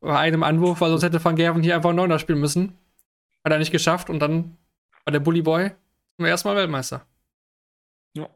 [0.00, 2.78] Bei einem Anwurf, weil sonst hätte Van Gerven hier einfach einen Neuner spielen müssen.
[3.44, 4.56] Hat er nicht geschafft und dann
[5.04, 5.72] war der Bully Boy
[6.16, 7.06] zum ersten Mal Weltmeister.
[8.14, 8.28] Ja.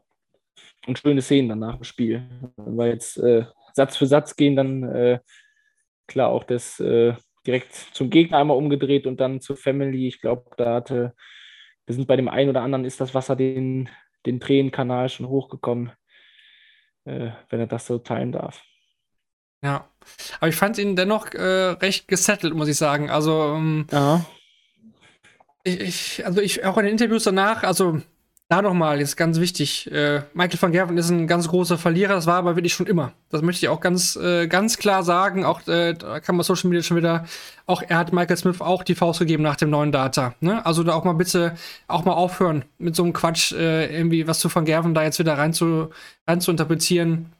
[0.87, 2.27] Und schöne Szenen danach im Spiel.
[2.55, 5.19] Weil jetzt äh, Satz für Satz gehen, dann äh,
[6.07, 7.13] klar auch das äh,
[7.45, 10.07] direkt zum Gegner einmal umgedreht und dann zur Family.
[10.07, 11.15] Ich glaube, da hatte,
[11.85, 13.89] wir sind bei dem einen oder anderen, ist das Wasser den,
[14.25, 15.91] den Tränenkanal schon hochgekommen,
[17.05, 18.63] äh, wenn er das so teilen darf.
[19.63, 19.87] Ja,
[20.39, 23.09] aber ich fand ihn dennoch äh, recht gesettelt, muss ich sagen.
[23.11, 24.25] Also, ähm, ja
[25.63, 28.01] ich, also ich, auch in den Interviews danach, also
[28.51, 32.27] da nochmal, ist ganz wichtig, äh, Michael van Gerven ist ein ganz großer Verlierer, das
[32.27, 33.13] war aber wirklich schon immer.
[33.29, 35.45] Das möchte ich auch ganz, äh, ganz klar sagen.
[35.45, 37.23] Auch äh, da kann man Social Media schon wieder,
[37.65, 40.35] auch er hat Michael Smith auch die Faust gegeben nach dem neuen Data.
[40.41, 40.65] Ne?
[40.65, 41.55] Also da auch mal bitte
[41.87, 45.19] auch mal aufhören, mit so einem Quatsch äh, irgendwie was zu van Gerven da jetzt
[45.19, 45.89] wieder rein zu,
[46.27, 47.31] rein zu interpretieren.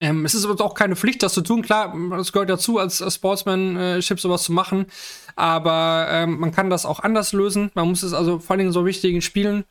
[0.00, 1.62] Ähm, es ist aber auch keine Pflicht, das zu tun.
[1.62, 4.86] Klar, es gehört dazu, als, als Sportsmanship sowas zu machen.
[5.34, 7.70] Aber ähm, man kann das auch anders lösen.
[7.74, 9.64] Man muss es also vor allem in so wichtigen Spielen,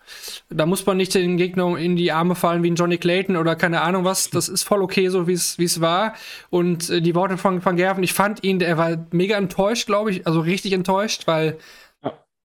[0.49, 3.55] da muss man nicht den Gegner in die Arme fallen wie ein Johnny Clayton oder
[3.55, 4.29] keine Ahnung was.
[4.29, 6.13] Das ist voll okay, so wie es war.
[6.49, 10.11] Und äh, die Worte von Van Gerven, ich fand ihn, der war mega enttäuscht, glaube
[10.11, 10.27] ich.
[10.27, 11.57] Also richtig enttäuscht, weil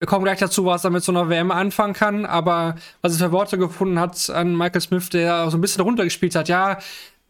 [0.01, 3.27] wir kommen gleich dazu, was er mit so einer WM anfangen kann, aber was er
[3.27, 6.79] für Worte gefunden hat an Michael Smith, der so ein bisschen runtergespielt hat, ja,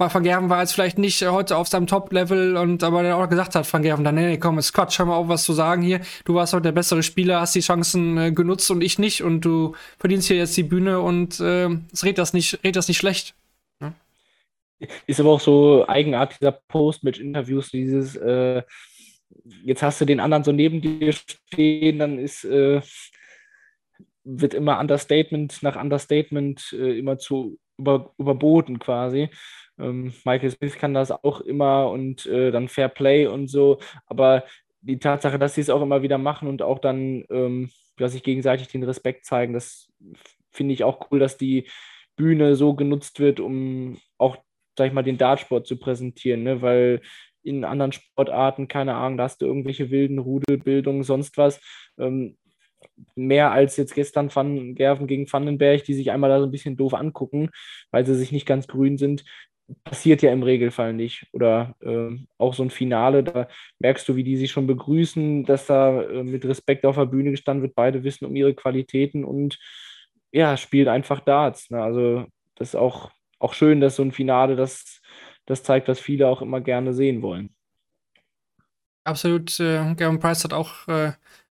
[0.01, 3.55] Van Gerven war jetzt vielleicht nicht heute auf seinem Top-Level und aber dann auch gesagt
[3.55, 6.01] hat, Van Gerven, dann, nee, komm, es Quatsch, hör mal auf, was zu sagen hier.
[6.25, 9.43] Du warst heute der bessere Spieler, hast die Chancen äh, genutzt und ich nicht und
[9.43, 12.99] du verdienst hier jetzt die Bühne und äh, es redet das nicht, redet das nicht
[12.99, 13.35] schlecht.
[13.81, 13.93] Ja?
[15.07, 18.63] Ist aber auch so eigenartig, dieser Post-Match-Interviews, dieses, äh,
[19.65, 22.81] jetzt hast du den anderen so neben dir stehen, dann ist, äh,
[24.25, 29.31] wird immer Understatement nach Understatement äh, immer zu über, überboten quasi.
[29.79, 33.81] Ähm, Michael Smith kann das auch immer und äh, dann Fair Play und so.
[34.07, 34.45] Aber
[34.83, 38.23] die Tatsache, dass sie es auch immer wieder machen und auch dann, ähm, dass sich
[38.23, 39.93] gegenseitig den Respekt zeigen, das
[40.51, 41.69] finde ich auch cool, dass die
[42.17, 44.37] Bühne so genutzt wird, um auch,
[44.77, 46.63] sag ich mal, den Dartsport zu präsentieren, ne?
[46.63, 47.01] weil
[47.43, 51.61] in anderen Sportarten, keine Ahnung, da hast du irgendwelche wilden Rudelbildungen, sonst was.
[51.99, 52.37] Ähm,
[53.15, 56.77] mehr als jetzt gestern Van Gerven gegen Vandenberg, die sich einmal da so ein bisschen
[56.77, 57.51] doof angucken,
[57.91, 59.25] weil sie sich nicht ganz grün sind
[59.85, 61.27] passiert ja im Regelfall nicht.
[61.33, 65.67] Oder äh, auch so ein Finale, da merkst du, wie die sich schon begrüßen, dass
[65.67, 67.75] da äh, mit Respekt auf der Bühne gestanden wird.
[67.75, 69.59] Beide wissen um ihre Qualitäten und
[70.33, 71.71] ja, spielen einfach Darts.
[71.71, 71.83] Ne?
[71.83, 75.01] Also das ist auch, auch schön, dass so ein Finale das,
[75.47, 77.55] das zeigt, was viele auch immer gerne sehen wollen.
[79.05, 79.59] Absolut.
[79.61, 81.13] Äh, Gavin Price hat auch äh,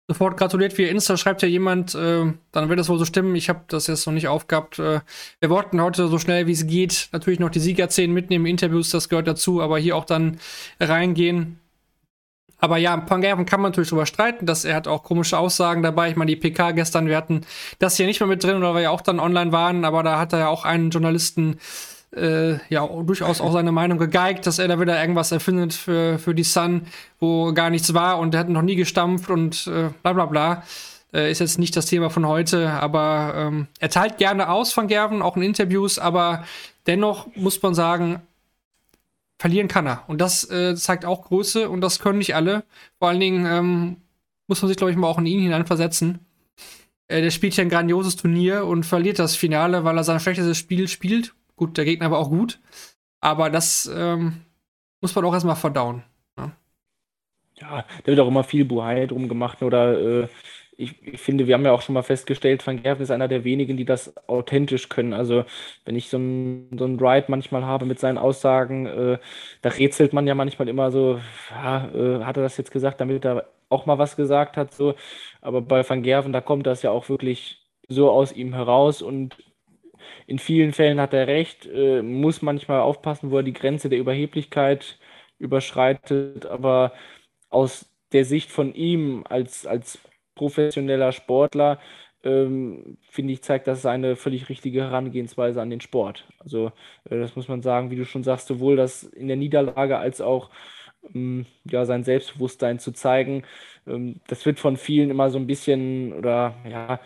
[0.09, 3.35] sofort gratuliert via Insta, schreibt ja jemand, äh, dann wird das wohl so stimmen.
[3.37, 4.79] Ich habe das jetzt noch nicht aufgehabt.
[4.79, 5.01] Äh,
[5.41, 9.09] wir wollten heute so schnell wie es geht natürlich noch die Siegerszenen mitnehmen, Interviews, das
[9.09, 10.39] gehört dazu, aber hier auch dann
[10.79, 11.59] reingehen.
[12.59, 16.09] Aber ja, Pangaven kann man natürlich drüber streiten, dass er hat auch komische Aussagen dabei.
[16.09, 17.43] Ich meine, die PK gestern, wir hatten
[17.79, 20.19] das hier nicht mehr mit drin, weil wir ja auch dann online waren, aber da
[20.19, 21.59] hat er ja auch einen Journalisten
[22.17, 26.35] äh, ja durchaus auch seine Meinung gegeigt, dass er da wieder irgendwas erfindet für, für
[26.35, 26.83] die Sun,
[27.21, 30.63] wo gar nichts war und der hat noch nie gestampft und äh, bla bla bla.
[31.13, 34.89] Äh, ist jetzt nicht das Thema von heute, aber ähm, er teilt gerne aus von
[34.89, 36.45] Gerven, auch in Interviews, aber
[36.87, 38.21] dennoch muss man sagen,
[39.39, 40.03] verlieren kann er.
[40.09, 42.65] Und das äh, zeigt auch Größe und das können nicht alle.
[42.99, 43.97] Vor allen Dingen ähm,
[44.49, 46.19] muss man sich, glaube ich, mal auch in ihn hineinversetzen.
[47.09, 50.59] Äh, der spielt ja ein grandioses Turnier und verliert das Finale, weil er sein schlechtestes
[50.59, 52.61] Spiel spielt Gut, der Gegner war auch gut.
[53.21, 54.45] Aber das ähm,
[55.01, 56.03] muss man auch erstmal verdauen.
[56.37, 56.53] Ja.
[57.57, 60.29] ja, da wird auch immer viel Buhai drum gemacht oder äh,
[60.77, 63.45] ich, ich, finde, wir haben ja auch schon mal festgestellt, Van Gerven ist einer der
[63.45, 65.13] wenigen, die das authentisch können.
[65.13, 65.45] Also
[65.85, 69.19] wenn ich so ein, so Ride manchmal habe mit seinen Aussagen, äh,
[69.63, 73.25] da rätselt man ja manchmal immer so, ja, äh, hat er das jetzt gesagt, damit
[73.25, 74.95] er auch mal was gesagt hat, so.
[75.41, 79.37] Aber bei Van Gerven, da kommt das ja auch wirklich so aus ihm heraus und
[80.27, 83.99] in vielen Fällen hat er recht, äh, muss manchmal aufpassen, wo er die Grenze der
[83.99, 84.99] Überheblichkeit
[85.39, 86.93] überschreitet, aber
[87.51, 89.99] aus der Sicht von ihm als, als
[90.35, 91.81] professioneller Sportler,
[92.25, 96.27] ähm, finde ich, zeigt das eine völlig richtige Herangehensweise an den Sport.
[96.39, 96.69] Also
[97.05, 100.21] äh, das muss man sagen, wie du schon sagst, sowohl das in der Niederlage als
[100.21, 100.51] auch
[101.15, 103.45] ähm, ja, sein Selbstbewusstsein zu zeigen.
[103.87, 107.01] Ähm, das wird von vielen immer so ein bisschen oder ja,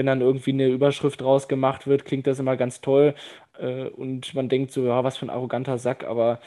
[0.00, 3.14] wenn dann irgendwie eine Überschrift draus gemacht wird, klingt das immer ganz toll
[3.58, 6.40] äh, und man denkt so, ja, was für ein arroganter Sack, aber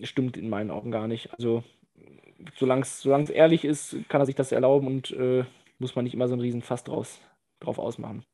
[0.00, 1.30] stimmt in meinen Augen gar nicht.
[1.34, 1.62] Also
[2.54, 5.44] solange es ehrlich ist, kann er sich das erlauben und äh,
[5.78, 7.20] muss man nicht immer so einen riesen Fass draus,
[7.60, 8.24] drauf ausmachen.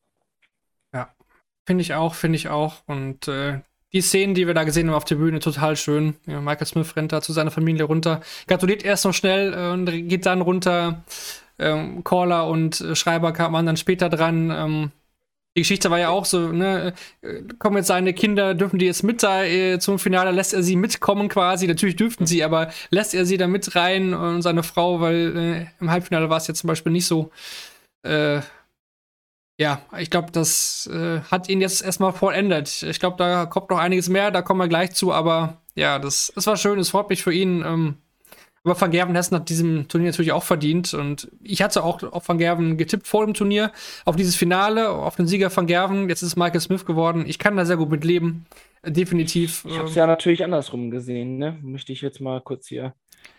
[0.95, 1.13] Ja,
[1.67, 2.83] finde ich auch, finde ich auch.
[2.87, 6.15] Und äh, die Szenen, die wir da gesehen haben auf der Bühne, total schön.
[6.27, 9.87] Ja, Michael Smith rennt da zu seiner Familie runter, gratuliert erst noch schnell äh, und
[10.09, 11.03] geht dann runter.
[11.63, 14.51] Ähm, Caller und äh, Schreiber kamen dann später dran.
[14.51, 14.91] Ähm,
[15.57, 19.03] die Geschichte war ja auch so, ne, äh, kommen jetzt seine Kinder, dürfen die jetzt
[19.03, 23.15] mit da äh, zum Finale, lässt er sie mitkommen quasi, natürlich dürften sie, aber lässt
[23.15, 26.61] er sie da mit rein und seine Frau, weil äh, im Halbfinale war es jetzt
[26.61, 27.31] zum Beispiel nicht so.
[28.03, 28.41] Äh,
[29.59, 32.83] ja, ich glaube, das äh, hat ihn jetzt erstmal vollendet.
[32.83, 36.33] Ich glaube, da kommt noch einiges mehr, da kommen wir gleich zu, aber ja, das,
[36.35, 37.63] das war schön, es freut mich für ihn.
[37.65, 37.97] Ähm,
[38.65, 40.95] aber Van Gerven hat es nach diesem Turnier natürlich auch verdient.
[40.95, 43.73] Und ich hatte auch auf Van Gerven getippt vor dem Turnier,
[44.05, 46.09] auf dieses Finale, auf den Sieger Van Gerven.
[46.09, 47.25] Jetzt ist Michael Smith geworden.
[47.27, 48.47] Ich kann da sehr gut mit leben.
[48.85, 49.65] Definitiv.
[49.69, 51.59] Ich habe es ja natürlich andersrum gesehen, ne?
[51.63, 52.95] Möchte ich jetzt mal kurz hier.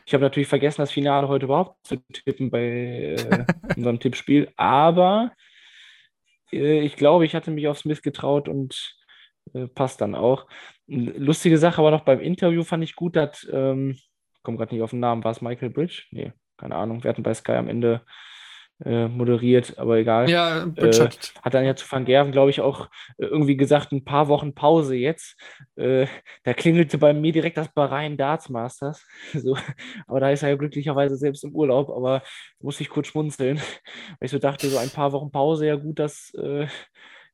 [0.05, 4.51] Ich habe natürlich vergessen, das Finale heute überhaupt zu tippen bei äh, unserem Tippspiel.
[4.57, 5.31] Aber
[6.51, 8.95] äh, ich glaube, ich hatte mich auf Smith getraut und
[9.53, 10.47] äh, passt dann auch.
[10.87, 13.47] Lustige Sache aber noch beim Interview fand ich gut, dass.
[13.51, 13.97] Ähm,
[14.43, 16.03] komme gerade nicht auf den Namen, war es Michael Bridge?
[16.11, 17.03] Nee, keine Ahnung.
[17.03, 18.01] Wir hatten bei Sky am Ende
[18.83, 20.29] äh, moderiert, aber egal.
[20.29, 21.09] Ja, Bridge äh,
[21.41, 24.53] hat dann ja zu Van Gerven, glaube ich, auch äh, irgendwie gesagt, ein paar Wochen
[24.53, 25.39] Pause jetzt.
[25.75, 26.07] Äh,
[26.43, 29.05] da klingelte bei mir direkt das Bahrain Darts Masters.
[29.33, 29.55] so,
[30.07, 32.23] aber da ist er ja glücklicherweise selbst im Urlaub, aber
[32.59, 33.57] musste ich kurz schmunzeln,
[34.19, 36.67] weil ich so dachte, so ein paar Wochen Pause, ja gut, dass, äh,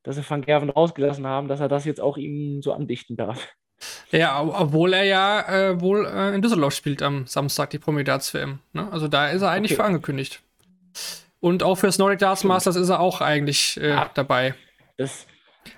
[0.04, 3.54] dass sie Van Gerven rausgelassen haben, dass er das jetzt auch ihm so andichten darf.
[4.12, 8.60] Ja, obwohl er ja äh, wohl äh, in Düsseldorf spielt am Samstag die Promedats-WM.
[8.74, 8.92] Ne?
[8.92, 9.82] Also da ist er eigentlich okay.
[9.82, 10.42] für angekündigt.
[11.39, 14.56] Und auch fürs Nordic Darts Masters ist er auch eigentlich äh, ja, dabei.
[14.98, 15.26] Das,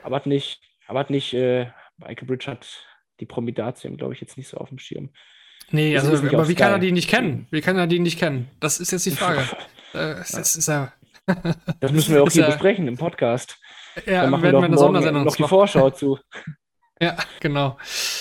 [0.03, 2.67] aber hat nicht, aber hat nicht, äh, Michael Bridge hat
[3.19, 5.09] die Promedats-WM, glaube ich, jetzt nicht so auf dem Schirm.
[5.69, 7.47] Nee, also, aber wie kann er die nicht kennen?
[7.51, 8.49] Wie kann er die nicht kennen?
[8.59, 9.41] Das ist jetzt die Frage.
[9.93, 10.91] äh, das, das, ist ja.
[11.79, 13.57] das müssen wir auch hier besprechen im Podcast.
[14.05, 16.17] Ja, dann machen werden wir, wir eine Sondersendung noch die Vorschau zu.
[17.01, 17.77] Ja, genau.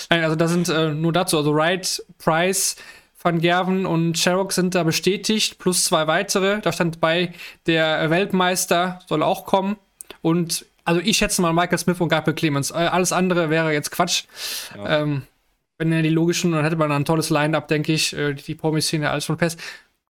[0.09, 2.77] Nein, also da sind äh, nur dazu, also Wright, Price,
[3.23, 6.61] Van Gerven und Sherrock sind da bestätigt, plus zwei weitere.
[6.63, 7.35] Da stand bei,
[7.67, 9.77] der Weltmeister soll auch kommen.
[10.23, 12.71] Und also ich schätze mal Michael Smith und Gabriel Clemens.
[12.71, 14.25] Äh, alles andere wäre jetzt Quatsch.
[14.75, 15.03] Ja.
[15.03, 15.23] Ähm,
[15.77, 18.15] wenn er die logischen, dann hätte man ein tolles Line-Up, denke ich.
[18.15, 19.61] Äh, die Promi-Szene, alles schon fest.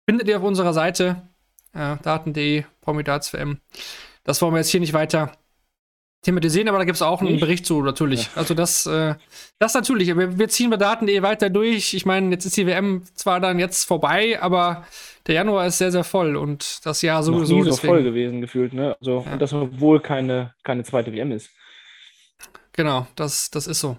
[0.08, 1.24] Findet ihr auf unserer Seite,
[1.74, 3.60] äh, daten.de, Promi-Darts WM.
[4.24, 5.32] Das wollen wir jetzt hier nicht weiter
[6.22, 8.26] thematisieren, aber da gibt es auch einen Bericht zu, natürlich.
[8.26, 8.30] Ja.
[8.36, 9.16] Also das, äh,
[9.58, 10.08] das natürlich.
[10.08, 11.94] Wir, wir ziehen bei Daten.de weiter durch.
[11.94, 14.86] Ich meine, jetzt ist die WM zwar dann jetzt vorbei, aber
[15.28, 17.56] der Januar ist sehr, sehr voll und das Jahr sowieso.
[17.56, 17.94] Noch nie so deswegen.
[17.94, 18.98] voll gewesen gefühlt, ne?
[19.00, 19.34] Also, ja.
[19.34, 21.50] und das obwohl keine, keine zweite WM ist.
[22.74, 23.98] Genau, das, das ist so.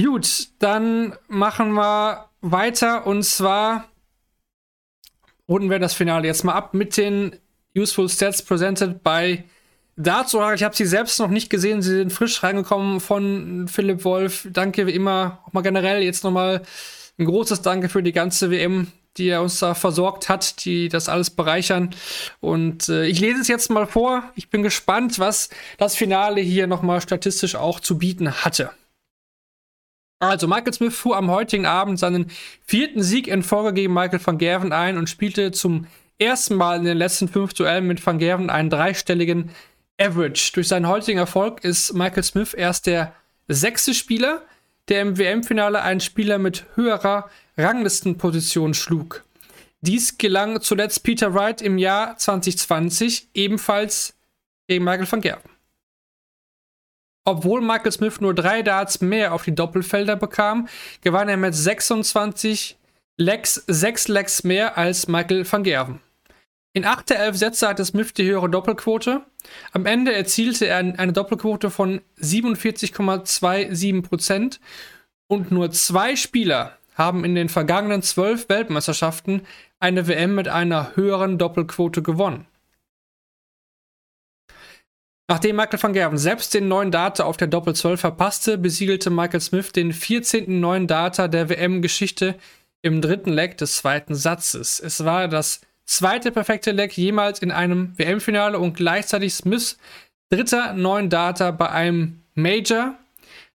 [0.00, 3.88] Gut, dann machen wir weiter und zwar
[5.48, 7.36] runden wir das Finale jetzt mal ab mit den
[7.76, 9.44] Useful Stats presented by
[9.96, 11.82] dazu, ich habe sie selbst noch nicht gesehen.
[11.82, 14.48] Sie sind frisch reingekommen von Philipp Wolf.
[14.50, 15.38] Danke wie immer.
[15.46, 16.62] Auch mal generell jetzt nochmal
[17.18, 21.08] ein großes Danke für die ganze WM, die er uns da versorgt hat, die das
[21.08, 21.94] alles bereichern.
[22.40, 24.24] Und äh, ich lese es jetzt mal vor.
[24.34, 28.70] Ich bin gespannt, was das Finale hier nochmal statistisch auch zu bieten hatte.
[30.22, 32.30] Also, Michael Smith fuhr am heutigen Abend seinen
[32.64, 36.84] vierten Sieg in Folge gegen Michael van Gerven ein und spielte zum ersten Mal in
[36.84, 39.50] den letzten fünf Duellen mit van Gerven einen dreistelligen
[40.02, 40.52] Average.
[40.54, 43.14] Durch seinen heutigen Erfolg ist Michael Smith erst der
[43.46, 44.42] sechste Spieler,
[44.88, 49.24] der im WM-Finale einen Spieler mit höherer Ranglistenposition schlug.
[49.80, 54.14] Dies gelang zuletzt Peter Wright im Jahr 2020 ebenfalls
[54.66, 55.50] gegen Michael van Gerben.
[57.24, 60.68] Obwohl Michael Smith nur drei Darts mehr auf die Doppelfelder bekam,
[61.02, 62.76] gewann er mit 26
[63.16, 66.00] Legs sechs Legs mehr als Michael van Gerven.
[66.74, 69.26] In 8 der 11 Sätze hatte Smith die höhere Doppelquote.
[69.72, 74.58] Am Ende erzielte er eine Doppelquote von 47,27%
[75.26, 79.42] und nur zwei Spieler haben in den vergangenen zwölf Weltmeisterschaften
[79.80, 82.46] eine WM mit einer höheren Doppelquote gewonnen.
[85.28, 89.40] Nachdem Michael van Gerven selbst den neuen Data auf der Doppel 12 verpasste, besiegelte Michael
[89.40, 90.60] Smith den 14.
[90.60, 92.36] neuen Data der WM-Geschichte
[92.82, 94.80] im dritten Leg des zweiten Satzes.
[94.80, 99.78] Es war das zweite perfekte Leg jemals in einem WM-Finale und gleichzeitig Smiths
[100.30, 102.96] dritter neuen Data bei einem Major.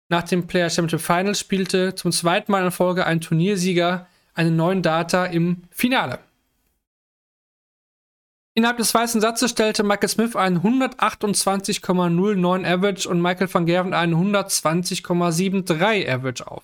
[0.09, 4.83] Nach dem Player Championship Final spielte zum zweiten Mal in Folge ein Turniersieger einen neuen
[4.83, 6.21] Data im Finale.
[8.55, 14.15] Innerhalb des weißen Satzes stellte Michael Smith einen 128,09 Average und Michael van Gerven einen
[14.15, 16.63] 120,73 Average auf.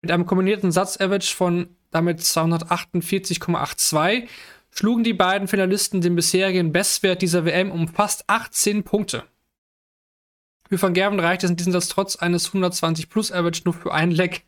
[0.00, 4.28] Mit einem kombinierten Satz-Average von damit 248,82
[4.70, 9.24] schlugen die beiden Finalisten den bisherigen Bestwert dieser WM um fast 18 Punkte.
[10.68, 13.92] Für Van Gerven reichte es in diesem Satz trotz eines 120 Plus Average nur für
[13.92, 14.44] ein Leck,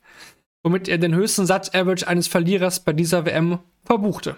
[0.63, 4.37] womit er den höchsten Satz-Average eines Verlierers bei dieser WM verbuchte.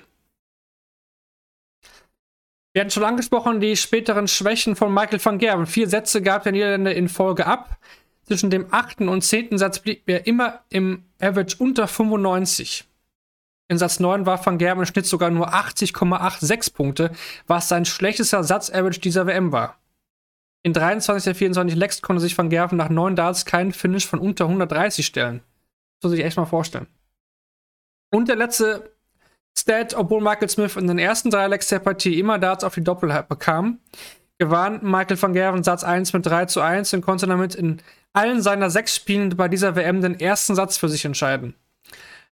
[2.72, 5.66] Wir hatten schon angesprochen, die späteren Schwächen von Michael van Gerven.
[5.66, 7.78] Vier Sätze gab der Niederländer in Folge ab.
[8.24, 12.84] Zwischen dem achten und zehnten Satz blieb er immer im Average unter 95.
[13.68, 17.10] In Satz 9 war Van Gerven im Schnitt sogar nur 80,86 Punkte,
[17.46, 19.78] was sein schlechtester Satz-Average dieser WM war.
[20.62, 24.18] In 23 der 24 Lecks konnte sich Van Gerven nach 9 Darts keinen Finish von
[24.18, 25.40] unter 130 stellen.
[26.00, 26.86] Das muss sich echt mal vorstellen.
[28.10, 28.94] Und der letzte
[29.58, 32.84] Stat, obwohl Michael Smith in den ersten drei Legs der Partie immer Darts auf die
[32.84, 33.78] Doppel bekam,
[34.38, 37.80] gewann Michael van Gerven Satz 1 mit 3 zu 1 und konnte damit in
[38.12, 41.54] allen seiner sechs Spielen bei dieser WM den ersten Satz für sich entscheiden.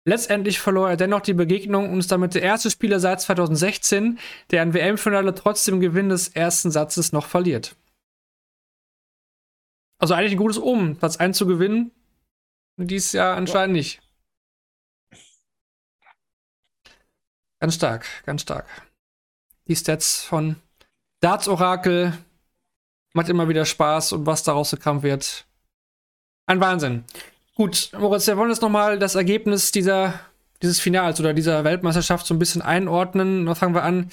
[0.08, 4.20] Letztendlich verlor er dennoch die Begegnung und ist damit der erste Spieler seit 2016,
[4.51, 7.76] der ein WM-Finale trotz dem Gewinn des ersten Satzes noch verliert.
[9.97, 11.91] Also eigentlich ein gutes Omen, Platz 1 zu gewinnen.
[12.78, 14.01] Dies Jahr anscheinend nicht.
[17.60, 18.68] Ganz stark, ganz stark.
[19.68, 20.58] Die Stats von
[21.22, 22.16] Darts Orakel
[23.14, 25.47] macht immer wieder Spaß und was daraus gekommen wird.
[26.45, 27.06] Ein Wahnsinn.
[27.56, 30.20] Gut, Moritz, wir wollen jetzt nochmal das Ergebnis dieser,
[30.62, 33.45] dieses Finals oder dieser Weltmeisterschaft so ein bisschen einordnen.
[33.45, 34.10] Da fangen wir an,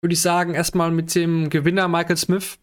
[0.00, 2.58] würde ich sagen, erstmal mit dem Gewinner Michael Smith.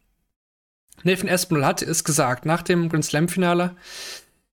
[1.03, 3.74] Nathan Espinel hat es gesagt, nach dem Grand Slam-Finale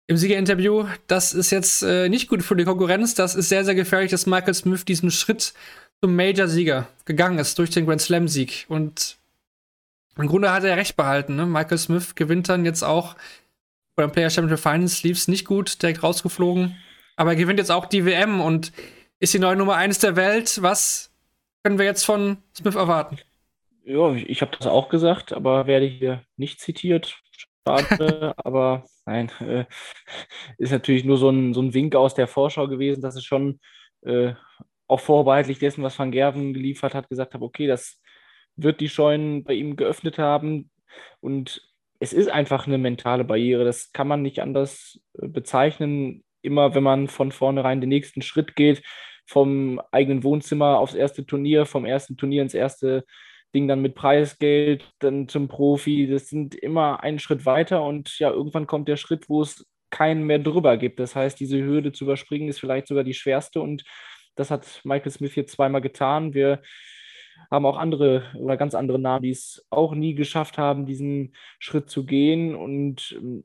[0.06, 3.14] im Siegerinterview, das ist jetzt äh, nicht gut für die Konkurrenz.
[3.14, 5.54] Das ist sehr, sehr gefährlich, dass Michael Smith diesen Schritt
[6.00, 8.66] zum Major-Sieger gegangen ist durch den Grand Slam-Sieg.
[8.68, 9.16] Und
[10.16, 11.34] im Grunde hat er recht behalten.
[11.34, 11.46] Ne?
[11.46, 13.16] Michael Smith gewinnt dann jetzt auch
[13.98, 16.76] beim Player Championship Finals, lief es nicht gut, direkt rausgeflogen.
[17.16, 18.72] Aber er gewinnt jetzt auch die WM und
[19.18, 20.62] ist die neue Nummer 1 der Welt.
[20.62, 21.12] Was
[21.64, 23.18] können wir jetzt von Smith erwarten?
[23.82, 27.20] Ja, ich habe das auch gesagt, aber werde hier nicht zitiert.
[27.66, 29.64] Schade, aber nein, äh,
[30.58, 33.58] ist natürlich nur so ein, so ein Wink aus der Vorschau gewesen, dass es schon
[34.02, 34.32] äh,
[34.86, 38.00] auch vorbehaltlich dessen, was Van Gerven geliefert hat, gesagt habe, okay, das
[38.54, 40.70] wird die Scheunen bei ihm geöffnet haben
[41.20, 41.67] und
[42.00, 46.24] es ist einfach eine mentale Barriere, das kann man nicht anders äh, bezeichnen.
[46.42, 48.82] Immer wenn man von vornherein den nächsten Schritt geht,
[49.26, 53.04] vom eigenen Wohnzimmer aufs erste Turnier, vom ersten Turnier ins erste
[53.54, 56.06] Ding dann mit Preisgeld, dann zum Profi.
[56.06, 60.24] Das sind immer einen Schritt weiter und ja, irgendwann kommt der Schritt, wo es keinen
[60.24, 61.00] mehr drüber gibt.
[61.00, 63.84] Das heißt, diese Hürde zu überspringen ist vielleicht sogar die schwerste und
[64.36, 66.34] das hat Michael Smith jetzt zweimal getan.
[66.34, 66.62] Wir
[67.50, 71.90] haben auch andere oder ganz andere Namen, die es auch nie geschafft haben, diesen Schritt
[71.90, 72.54] zu gehen.
[72.54, 73.44] Und ähm,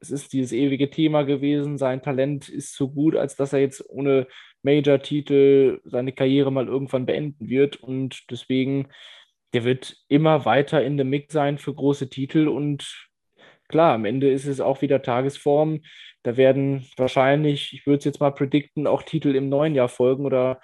[0.00, 1.78] es ist dieses ewige Thema gewesen.
[1.78, 4.26] Sein Talent ist so gut, als dass er jetzt ohne
[4.62, 7.76] Major-Titel seine Karriere mal irgendwann beenden wird.
[7.76, 8.88] Und deswegen
[9.54, 13.08] der wird immer weiter in der Mix sein für große Titel und
[13.68, 15.80] klar, am Ende ist es auch wieder Tagesform.
[16.22, 20.26] Da werden wahrscheinlich, ich würde es jetzt mal predikten, auch Titel im neuen Jahr folgen
[20.26, 20.60] oder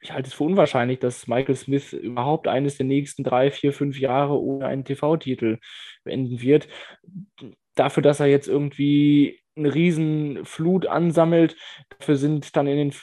[0.00, 3.98] ich, halte es für unwahrscheinlich, dass Michael Smith überhaupt eines der nächsten drei, vier, fünf
[3.98, 5.58] Jahre ohne einen TV-Titel
[6.04, 6.68] beenden wird.
[7.74, 11.56] Dafür, dass er jetzt irgendwie eine Riesenflut ansammelt,
[11.98, 12.94] dafür sind dann in den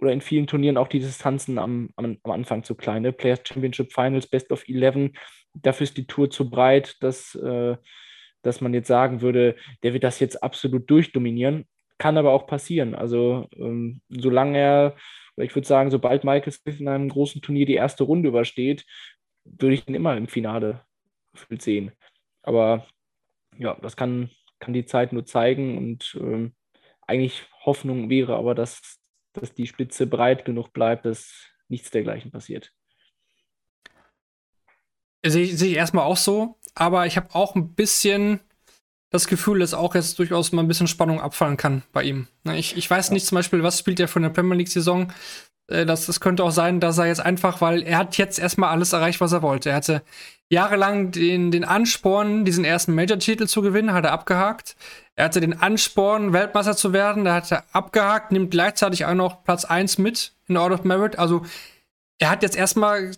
[0.00, 3.02] oder in vielen Turnieren auch die Distanzen am, am, am Anfang zu klein.
[3.02, 3.12] Ne?
[3.12, 5.10] Players Championship Finals, Best of 11,
[5.54, 7.76] dafür ist die Tour zu breit, dass, äh,
[8.42, 11.66] dass man jetzt sagen würde, der wird das jetzt absolut durchdominieren.
[11.98, 12.94] Kann aber auch passieren.
[12.94, 14.96] Also ähm, solange er,
[15.44, 18.84] ich würde sagen, sobald Michael Smith in einem großen Turnier die erste Runde übersteht,
[19.44, 20.84] würde ich ihn immer im Finale
[21.58, 21.92] sehen.
[22.42, 22.86] Aber
[23.56, 26.54] ja, das kann, kann die Zeit nur zeigen und ähm,
[27.06, 28.98] eigentlich Hoffnung wäre aber, dass
[29.32, 32.72] dass die Spitze breit genug bleibt, dass nichts dergleichen passiert.
[35.24, 38.40] Sehe seh ich erstmal auch so, aber ich habe auch ein bisschen
[39.10, 42.26] das Gefühl, dass auch jetzt durchaus mal ein bisschen Spannung abfallen kann bei ihm.
[42.52, 45.12] Ich, ich weiß nicht zum Beispiel, was spielt er für eine Premier League-Saison.
[45.68, 48.70] Äh, das, das könnte auch sein, dass er jetzt einfach, weil er hat jetzt erstmal
[48.70, 49.70] alles erreicht, was er wollte.
[49.70, 50.02] Er hatte
[50.50, 54.76] jahrelang den, den Ansporn, diesen ersten Major-Titel zu gewinnen, hat er abgehakt.
[55.14, 59.44] Er hatte den Ansporn, Weltmeister zu werden, da hat er abgehakt, nimmt gleichzeitig auch noch
[59.44, 61.18] Platz 1 mit in Order of Merit.
[61.18, 61.44] Also
[62.18, 63.12] er hat jetzt erstmal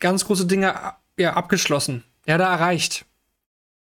[0.00, 0.74] ganz große Dinge
[1.18, 2.04] ja, abgeschlossen.
[2.24, 3.04] Er hat er erreicht.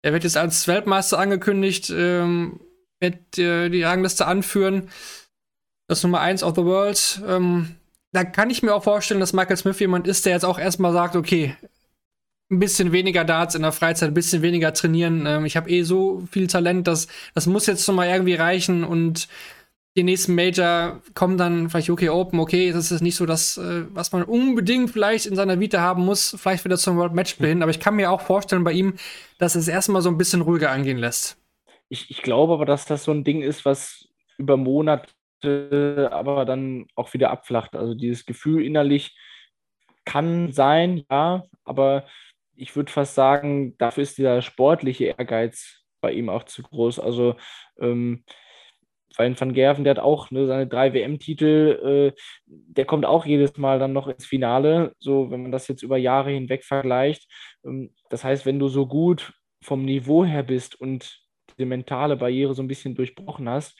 [0.06, 2.60] Er wird jetzt als Weltmeister angekündigt, ähm,
[3.00, 4.88] wird äh, die Rangliste anführen.
[5.88, 7.20] Das Nummer 1 of the World.
[7.26, 7.74] Ähm,
[8.12, 10.92] da kann ich mir auch vorstellen, dass Michael Smith jemand ist, der jetzt auch erstmal
[10.92, 11.56] sagt, okay,
[12.52, 15.26] ein bisschen weniger Darts in der Freizeit, ein bisschen weniger trainieren.
[15.26, 18.84] Ähm, ich habe eh so viel Talent, dass das muss jetzt noch mal irgendwie reichen
[18.84, 19.26] und
[19.96, 23.84] die nächsten Major kommen dann vielleicht UK Open, okay, das ist nicht so das, äh,
[23.94, 27.62] was man unbedingt vielleicht in seiner Vita haben muss, vielleicht wieder zum World Matchplay hin,
[27.62, 28.94] aber ich kann mir auch vorstellen bei ihm,
[29.38, 31.38] dass es erstmal so ein bisschen ruhiger angehen lässt.
[31.88, 35.08] Ich, ich glaube aber, dass das so ein Ding ist, was über Monate
[36.10, 37.76] aber dann auch wieder abflacht.
[37.76, 39.16] Also dieses Gefühl innerlich
[40.04, 42.06] kann sein, ja, aber
[42.54, 46.98] ich würde fast sagen, dafür ist dieser sportliche Ehrgeiz bei ihm auch zu groß.
[46.98, 47.36] Also
[47.78, 48.24] ähm,
[49.16, 53.56] weil Van Gerven, der hat auch ne, seine drei WM-Titel, äh, der kommt auch jedes
[53.56, 57.30] Mal dann noch ins Finale, so wenn man das jetzt über Jahre hinweg vergleicht.
[57.64, 61.20] Ähm, das heißt, wenn du so gut vom Niveau her bist und
[61.58, 63.78] die mentale Barriere so ein bisschen durchbrochen hast,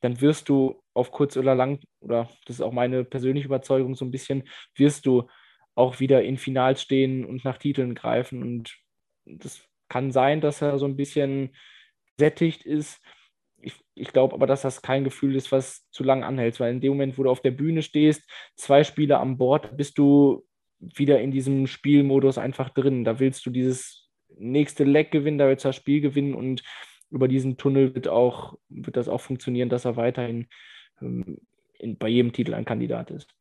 [0.00, 4.04] dann wirst du auf kurz oder lang, oder das ist auch meine persönliche Überzeugung, so
[4.04, 4.44] ein bisschen,
[4.76, 5.28] wirst du
[5.74, 8.42] auch wieder in Finals stehen und nach Titeln greifen.
[8.42, 8.76] Und
[9.24, 11.56] das kann sein, dass er so ein bisschen
[12.18, 13.00] sättigt ist
[13.64, 16.80] ich, ich glaube aber, dass das kein Gefühl ist, was zu lang anhält, weil in
[16.80, 20.44] dem Moment, wo du auf der Bühne stehst, zwei Spieler an Bord, bist du
[20.78, 23.04] wieder in diesem Spielmodus einfach drin.
[23.04, 26.62] Da willst du dieses nächste Leck gewinnen, da willst du das Spiel gewinnen und
[27.10, 30.48] über diesen Tunnel wird, auch, wird das auch funktionieren, dass er weiterhin
[31.00, 31.38] ähm,
[31.78, 33.34] in, bei jedem Titel ein Kandidat ist.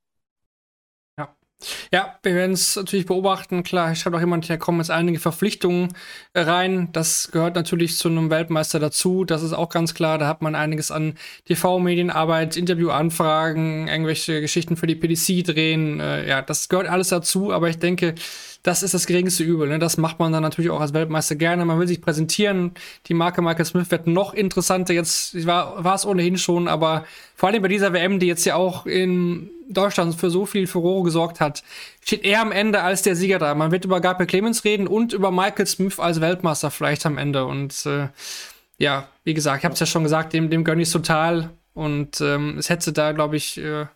[1.92, 3.64] Ja, wir werden es natürlich beobachten.
[3.64, 5.94] Klar, ich schreibt auch jemand, hier kommen jetzt einige Verpflichtungen
[6.34, 6.90] äh, rein.
[6.92, 9.26] Das gehört natürlich zu einem Weltmeister dazu.
[9.26, 10.18] Das ist auch ganz klar.
[10.18, 16.00] Da hat man einiges an TV-Medienarbeit, Interviewanfragen, irgendwelche Geschichten für die PDC drehen.
[16.00, 17.52] Äh, ja, das gehört alles dazu.
[17.52, 18.16] Aber ich denke,
[18.64, 19.68] das ist das geringste Übel.
[19.68, 19.78] Ne?
[19.78, 21.66] Das macht man dann natürlich auch als Weltmeister gerne.
[21.66, 22.72] Man will sich präsentieren.
[23.08, 24.94] Die Marke Michael Smith wird noch interessanter.
[24.94, 27.04] Jetzt war es ohnehin schon, aber
[27.36, 31.04] vor allem bei dieser WM, die jetzt ja auch in Deutschland für so viel Furore
[31.04, 31.64] gesorgt hat,
[32.04, 33.56] steht er am Ende als der Sieger da.
[33.56, 37.46] Man wird über Gabriel Clemens reden und über Michael Smith als Weltmeister vielleicht am Ende.
[37.46, 38.10] Und äh,
[38.78, 41.50] ja, wie gesagt, ich habe es ja schon gesagt, dem, dem gönne ich total.
[41.74, 43.88] Und ähm, es hätte da, glaube ich, äh,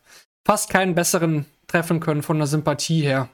[0.46, 3.30] fast keinen besseren treffen können von der Sympathie her.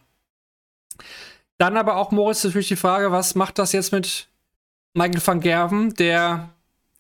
[1.58, 4.28] Dann aber auch, Moritz, natürlich die Frage, was macht das jetzt mit
[4.94, 6.50] Michael van Gerven, der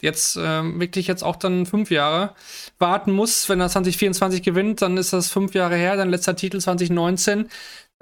[0.04, 2.36] jetzt ähm, wirklich jetzt auch dann fünf Jahre
[2.78, 3.48] warten muss.
[3.48, 7.50] Wenn er 2024 gewinnt, dann ist das fünf Jahre her, dann letzter Titel 2019.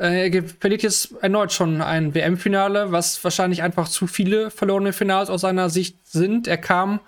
[0.02, 5.30] Äh, er verliert jetzt erneut schon ein WM-Finale, was wahrscheinlich einfach zu viele verlorene Finals
[5.30, 6.47] aus seiner Sicht sind.
[6.47, 6.99] Er kam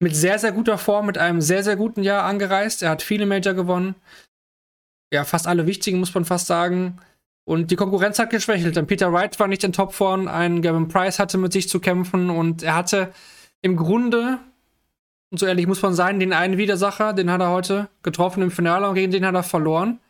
[0.00, 2.82] mit sehr, sehr guter Form, mit einem sehr, sehr guten Jahr angereist.
[2.82, 3.94] Er hat viele Major gewonnen.
[5.12, 6.98] Ja, fast alle wichtigen, muss man fast sagen.
[7.44, 8.76] Und die Konkurrenz hat geschwächelt.
[8.76, 12.30] Denn Peter Wright war nicht in Topform, ein Gavin Price hatte mit sich zu kämpfen
[12.30, 13.12] und er hatte
[13.62, 14.38] im Grunde,
[15.30, 18.50] und so ehrlich muss man sein, den einen Widersacher, den hat er heute getroffen im
[18.50, 20.00] Finale und gegen den hat er verloren.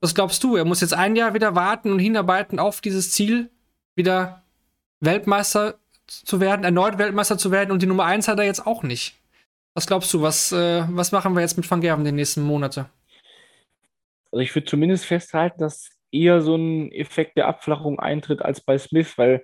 [0.00, 0.56] Was glaubst du?
[0.56, 3.48] Er muss jetzt ein Jahr wieder warten und hinarbeiten auf dieses Ziel,
[3.94, 4.42] wieder
[5.00, 8.82] Weltmeister zu werden, erneut Weltmeister zu werden und die Nummer 1 hat er jetzt auch
[8.82, 9.14] nicht.
[9.74, 12.86] Was glaubst du, was, äh, was machen wir jetzt mit Van Gerven die nächsten Monate?
[14.30, 18.78] Also ich würde zumindest festhalten, dass eher so ein Effekt der Abflachung eintritt als bei
[18.78, 19.42] Smith, weil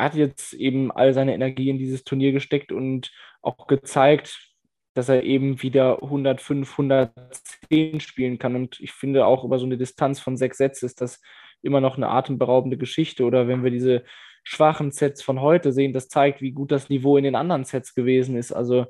[0.00, 4.50] hat jetzt eben all seine Energie in dieses Turnier gesteckt und auch gezeigt,
[4.94, 8.56] dass er eben wieder 105, 110 spielen kann.
[8.56, 11.20] Und ich finde auch über so eine Distanz von sechs Sätzen ist das
[11.62, 13.24] immer noch eine atemberaubende Geschichte.
[13.24, 14.04] Oder wenn wir diese
[14.42, 17.94] schwachen Sets von heute sehen, das zeigt, wie gut das Niveau in den anderen Sets
[17.94, 18.52] gewesen ist.
[18.52, 18.86] Also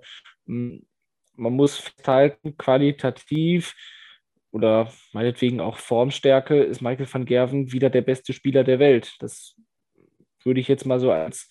[0.47, 0.87] hm,
[1.35, 3.75] man muss festhalten, qualitativ
[4.53, 9.17] oder meinetwegen auch Formstärke ist Michael van Gerven wieder der beste Spieler der Welt.
[9.21, 9.57] Das
[10.45, 11.49] würde ich jetzt mal so als,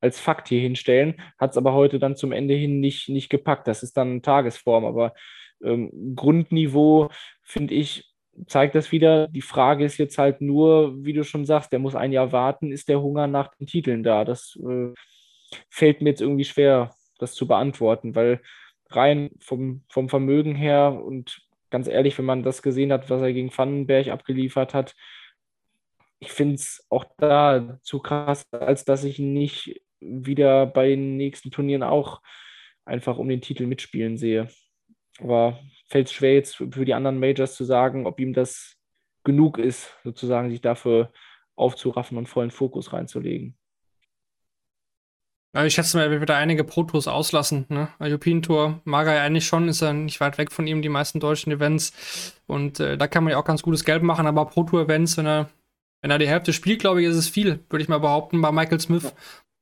[0.00, 1.20] als Fakt hier hinstellen.
[1.38, 3.68] Hat es aber heute dann zum Ende hin nicht, nicht gepackt.
[3.68, 4.84] Das ist dann Tagesform.
[4.84, 5.14] Aber
[5.62, 7.10] ähm, Grundniveau,
[7.42, 8.08] finde ich,
[8.46, 9.28] zeigt das wieder.
[9.28, 12.72] Die Frage ist jetzt halt nur, wie du schon sagst, der muss ein Jahr warten.
[12.72, 14.24] Ist der Hunger nach den Titeln da?
[14.24, 14.92] Das äh,
[15.68, 18.40] fällt mir jetzt irgendwie schwer, das zu beantworten, weil
[18.90, 23.32] rein vom, vom Vermögen her und ganz ehrlich, wenn man das gesehen hat, was er
[23.32, 24.94] gegen Vandenberg abgeliefert hat,
[26.20, 31.50] ich finde es auch da zu krass, als dass ich nicht wieder bei den nächsten
[31.50, 32.20] Turnieren auch
[32.84, 34.48] einfach um den Titel mitspielen sehe.
[35.20, 35.58] Aber
[35.88, 38.76] fällt es schwer jetzt für die anderen Majors zu sagen, ob ihm das
[39.24, 41.12] genug ist, sozusagen sich dafür
[41.54, 43.56] aufzuraffen und vollen Fokus reinzulegen.
[45.54, 47.64] Ja, ich schätze mal, er wird wieder einige Pro-Tours auslassen.
[47.68, 47.88] Ne?
[47.98, 50.90] European Tour mag er ja eigentlich schon, ist er nicht weit weg von ihm, die
[50.90, 52.34] meisten deutschen Events.
[52.46, 55.50] Und äh, da kann man ja auch ganz gutes Geld machen, aber Pro-Tour-Events, wenn er,
[56.02, 58.52] wenn er die Hälfte spielt, glaube ich, ist es viel, würde ich mal behaupten, bei
[58.52, 59.04] Michael Smith.
[59.04, 59.12] Ja.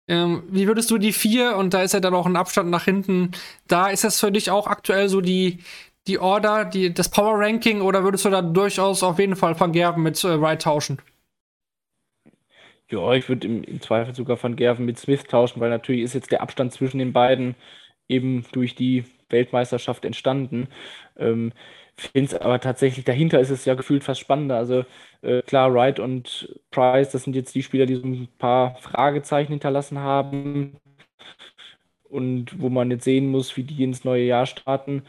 [0.08, 2.84] Ähm, wie würdest du die 4, und da ist ja dann auch ein Abstand nach
[2.84, 3.30] hinten,
[3.68, 5.60] da ist das für dich auch aktuell so die,
[6.06, 9.72] die Order, die, das Power Ranking oder würdest du da durchaus auf jeden Fall Van
[9.72, 10.98] Gerven mit äh, Wright tauschen?
[12.90, 16.14] Ja, ich würde im, im, Zweifel sogar Van Gerven mit Smith tauschen, weil natürlich ist
[16.14, 17.54] jetzt der Abstand zwischen den beiden
[18.06, 20.68] eben durch die Weltmeisterschaft entstanden.
[21.16, 21.52] Ähm,
[21.96, 24.56] Finde es aber tatsächlich, dahinter ist es ja gefühlt fast spannender.
[24.56, 24.84] Also
[25.22, 29.52] äh, klar, Wright und Price, das sind jetzt die Spieler, die so ein paar Fragezeichen
[29.52, 30.76] hinterlassen haben
[32.04, 35.02] und wo man jetzt sehen muss, wie die ins neue Jahr starten.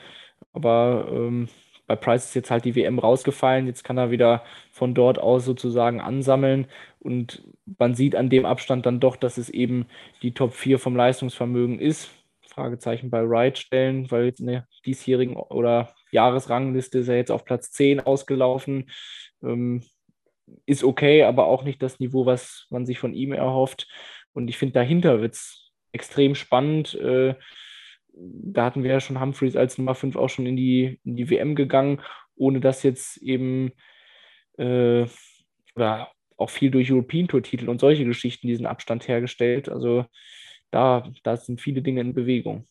[0.53, 1.49] Aber ähm,
[1.87, 3.67] bei Price ist jetzt halt die WM rausgefallen.
[3.67, 6.67] Jetzt kann er wieder von dort aus sozusagen ansammeln.
[6.99, 7.43] Und
[7.77, 9.87] man sieht an dem Abstand dann doch, dass es eben
[10.21, 12.09] die Top 4 vom Leistungsvermögen ist.
[12.55, 17.43] Fragezeichen bei Wright stellen, weil jetzt in der diesjährigen oder Jahresrangliste ist er jetzt auf
[17.43, 18.89] Platz 10 ausgelaufen.
[19.43, 19.83] Ähm,
[20.65, 23.87] ist okay, aber auch nicht das Niveau, was man sich von ihm erhofft.
[24.33, 26.95] Und ich finde, dahinter wird es extrem spannend.
[26.95, 27.35] Äh,
[28.13, 31.29] da hatten wir ja schon Humphreys als Nummer 5 auch schon in die, in die
[31.29, 32.01] WM gegangen,
[32.35, 33.73] ohne dass jetzt eben
[34.57, 35.05] äh,
[35.75, 39.69] oder auch viel durch European Tour-Titel und solche Geschichten diesen Abstand hergestellt.
[39.69, 40.05] Also
[40.71, 42.65] da, da sind viele Dinge in Bewegung.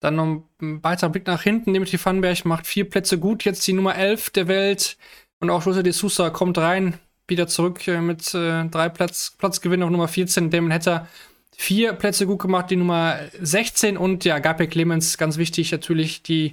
[0.00, 1.72] Dann noch ein weiterer Blick nach hinten.
[1.72, 4.96] Dimitri Vanberg macht vier Plätze gut, jetzt die Nummer 11 der Welt.
[5.38, 6.98] Und auch Jose de Sousa kommt rein,
[7.28, 10.50] wieder zurück äh, mit äh, drei Platz, Platzgewinn auf Nummer 14.
[10.50, 11.08] Damon Hatter
[11.56, 16.52] vier Plätze gut gemacht, die Nummer 16 und ja, Gabriel Clemens, ganz wichtig natürlich, die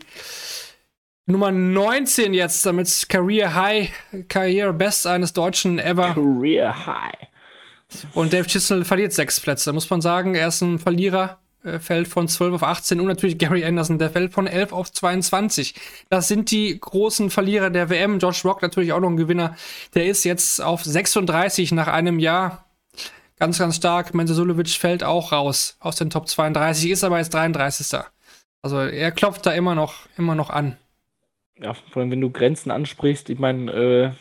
[1.25, 3.91] Nummer 19 jetzt, damit Career High,
[4.27, 6.13] Career Best eines Deutschen ever.
[6.13, 7.28] Career High.
[8.13, 10.35] Und Dave Chisel verliert sechs Plätze, muss man sagen.
[10.35, 14.09] Er ist ein Verlierer, äh, fällt von 12 auf 18 und natürlich Gary Anderson, der
[14.09, 15.75] fällt von 11 auf 22.
[16.09, 18.19] Das sind die großen Verlierer der WM.
[18.19, 19.55] Josh Rock natürlich auch noch ein Gewinner.
[19.95, 22.65] Der ist jetzt auf 36 nach einem Jahr
[23.39, 24.13] ganz, ganz stark.
[24.13, 27.99] Mendesulovic fällt auch raus aus den Top 32, ist aber jetzt 33.
[28.61, 30.77] Also er klopft da immer noch, immer noch an.
[31.61, 34.11] Ja, vor allem wenn du Grenzen ansprichst, ich meine, äh,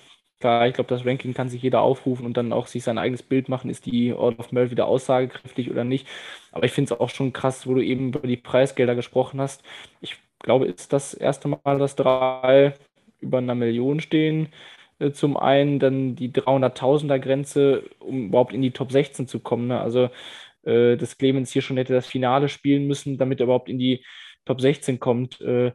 [0.41, 3.23] klar, ich glaube, das Ranking kann sich jeder aufrufen und dann auch sich sein eigenes
[3.23, 6.07] Bild machen, ist die Order of Merit wieder aussagekräftig oder nicht.
[6.53, 9.63] Aber ich finde es auch schon krass, wo du eben über die Preisgelder gesprochen hast.
[10.01, 12.75] Ich glaube, ist das erste Mal, dass drei
[13.21, 14.49] über einer Million stehen.
[14.99, 19.69] Äh, zum einen dann die 300.000er Grenze, um überhaupt in die Top 16 zu kommen.
[19.69, 19.81] Ne?
[19.81, 20.11] Also,
[20.65, 24.05] äh, dass Clemens hier schon hätte das Finale spielen müssen, damit er überhaupt in die
[24.45, 25.41] Top 16 kommt.
[25.41, 25.73] Äh,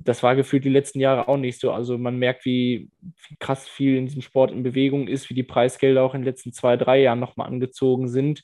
[0.00, 1.72] das war gefühlt die letzten Jahre auch nicht so.
[1.72, 5.42] Also man merkt, wie, wie, krass viel in diesem Sport in Bewegung ist, wie die
[5.42, 8.42] Preisgelder auch in den letzten zwei, drei Jahren nochmal angezogen sind.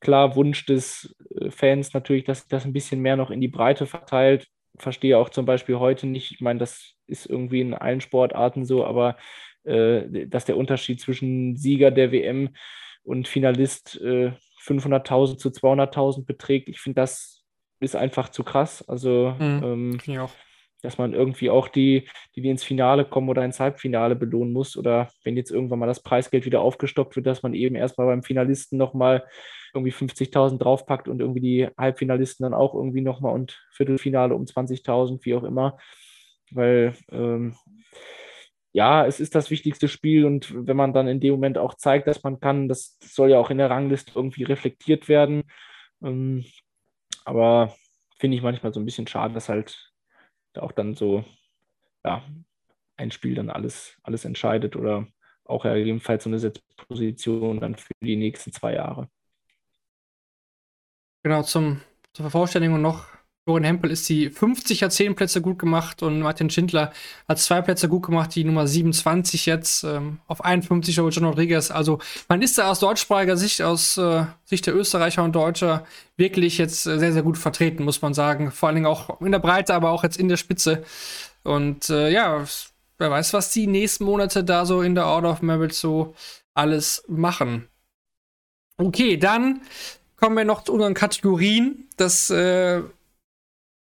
[0.00, 3.48] Klar, Wunsch des äh, Fans natürlich, dass sich das ein bisschen mehr noch in die
[3.48, 4.48] Breite verteilt.
[4.78, 8.84] Verstehe auch zum Beispiel heute nicht, ich meine, das ist irgendwie in allen Sportarten so,
[8.84, 9.16] aber
[9.64, 12.50] äh, dass der Unterschied zwischen Sieger der WM
[13.04, 14.32] und Finalist äh,
[14.64, 17.42] 500.000 zu 200.000 beträgt, ich finde, das
[17.80, 18.88] ist einfach zu krass.
[18.88, 19.98] Also, mhm, ähm,
[20.82, 24.76] dass man irgendwie auch die, die, die ins Finale kommen oder ins Halbfinale belohnen muss
[24.76, 28.22] oder wenn jetzt irgendwann mal das Preisgeld wieder aufgestockt wird, dass man eben erstmal beim
[28.22, 29.24] Finalisten nochmal
[29.74, 35.24] irgendwie 50.000 draufpackt und irgendwie die Halbfinalisten dann auch irgendwie nochmal und Viertelfinale um 20.000,
[35.24, 35.78] wie auch immer
[36.54, 37.56] weil ähm,
[38.72, 42.06] ja, es ist das wichtigste Spiel und wenn man dann in dem Moment auch zeigt,
[42.06, 45.44] dass man kann, das soll ja auch in der Rangliste irgendwie reflektiert werden.
[46.02, 46.44] Ähm,
[47.24, 47.74] aber
[48.18, 49.91] finde ich manchmal so ein bisschen schade, dass halt
[50.58, 51.24] auch dann so,
[52.04, 52.22] ja,
[52.96, 55.06] ein Spiel dann alles, alles entscheidet oder
[55.44, 59.08] auch ja jedenfalls so eine Setzposition dann für die nächsten zwei Jahre.
[61.22, 61.80] Genau, zum,
[62.12, 63.06] zur Vervollständigung noch
[63.44, 66.92] Florian Hempel ist die 50 hat 10 Plätze gut gemacht und Martin Schindler
[67.28, 71.72] hat zwei Plätze gut gemacht, die Nummer 27 jetzt ähm, auf 51 über John Rodriguez.
[71.72, 75.84] Also man ist da aus deutschsprachiger Sicht, aus äh, Sicht der Österreicher und Deutscher
[76.16, 78.52] wirklich jetzt äh, sehr, sehr gut vertreten, muss man sagen.
[78.52, 80.84] Vor allen Dingen auch in der Breite, aber auch jetzt in der Spitze.
[81.42, 82.44] Und äh, ja,
[82.98, 86.14] wer weiß, was die nächsten Monate da so in der Order of Merit so
[86.54, 87.66] alles machen.
[88.76, 89.62] Okay, dann
[90.16, 91.88] kommen wir noch zu unseren Kategorien.
[91.96, 92.82] Das äh,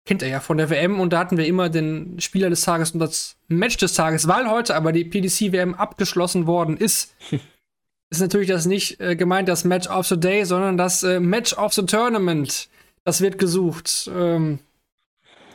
[0.06, 2.91] kennt er ja von der WM und da hatten wir immer den Spieler des Tages
[2.91, 7.16] und das Match des Tages, weil heute aber die PDC-WM abgeschlossen worden ist.
[8.10, 11.53] ist natürlich das nicht äh, gemeint, das Match of the Day, sondern das äh, Match
[11.53, 12.70] of the Tournament.
[13.03, 14.10] Das wird gesucht.
[14.14, 14.60] Ähm,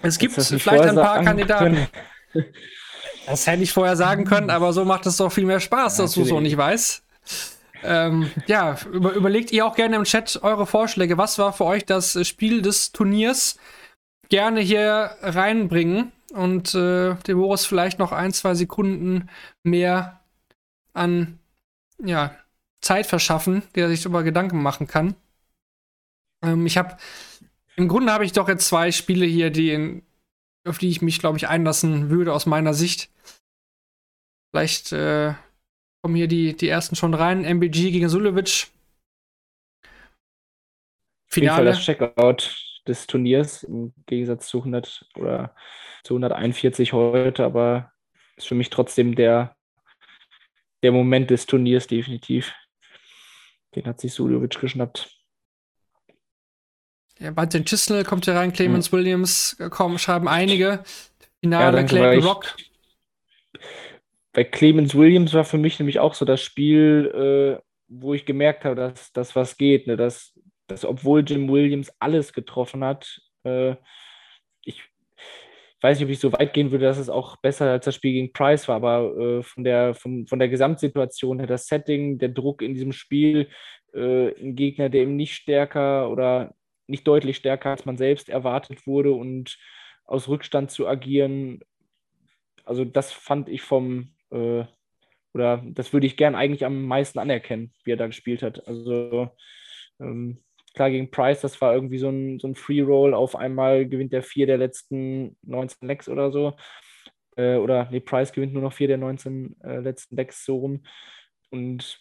[0.02, 1.86] es gibt vielleicht ein paar Kandidaten.
[3.26, 6.04] Das hätte ich vorher sagen können, aber so macht es doch viel mehr Spaß, ja,
[6.04, 7.02] dass du es auch nicht weißt.
[7.82, 11.16] Ähm, ja, über, überlegt ihr auch gerne im Chat eure Vorschläge.
[11.16, 13.56] Was war für euch das Spiel des Turniers?
[14.30, 19.28] Gerne hier reinbringen und äh, dem Boris vielleicht noch ein, zwei Sekunden
[19.62, 20.20] mehr
[20.94, 21.38] an
[21.98, 22.34] ja,
[22.80, 25.14] Zeit verschaffen, der sich darüber Gedanken machen kann.
[26.42, 26.96] Ähm, ich habe
[27.76, 30.02] im Grunde habe ich doch jetzt zwei Spiele hier, die in,
[30.66, 33.10] auf die ich mich, glaube ich, einlassen würde aus meiner Sicht.
[34.50, 35.34] Vielleicht äh,
[36.02, 37.44] kommen hier die, die ersten schon rein.
[37.44, 38.68] MBG gegen Sulevic.
[41.26, 41.70] Finale.
[41.70, 45.54] das Checkout des Turniers im Gegensatz zu 100 oder
[46.04, 47.92] zu 141 heute, aber
[48.36, 49.56] ist für mich trotzdem der,
[50.82, 52.52] der Moment des Turniers definitiv.
[53.74, 55.16] Den hat sich Suljovic geschnappt.
[57.18, 58.96] Ja, Martin Chisnell kommt hier rein, Clemens mhm.
[58.96, 60.82] Williams kommen, schreiben einige.
[61.40, 62.56] Finale ja, Clayton Rock.
[64.32, 68.64] Bei Clemens Williams war für mich nämlich auch so das Spiel, äh, wo ich gemerkt
[68.64, 69.96] habe, dass das was geht, ne?
[69.96, 70.29] dass
[70.70, 73.74] dass obwohl Jim Williams alles getroffen hat, äh,
[74.64, 74.82] ich
[75.80, 78.12] weiß nicht, ob ich so weit gehen würde, dass es auch besser als das Spiel
[78.12, 82.28] gegen Price war, aber äh, von, der, von, von der Gesamtsituation her, das Setting, der
[82.28, 83.48] Druck in diesem Spiel,
[83.94, 86.54] äh, ein Gegner, der eben nicht stärker oder
[86.86, 89.58] nicht deutlich stärker als man selbst erwartet wurde und
[90.04, 91.60] aus Rückstand zu agieren,
[92.64, 94.64] also das fand ich vom, äh,
[95.32, 98.66] oder das würde ich gern eigentlich am meisten anerkennen, wie er da gespielt hat.
[98.66, 99.30] Also
[100.00, 100.42] ähm,
[100.74, 103.14] Klar, gegen Price, das war irgendwie so ein, so ein Free-Roll.
[103.14, 106.56] Auf einmal gewinnt der vier der letzten 19 Lecks oder so.
[107.36, 110.84] Äh, oder, nee, Price gewinnt nur noch vier der 19 äh, letzten Lecks so rum.
[111.50, 112.00] Und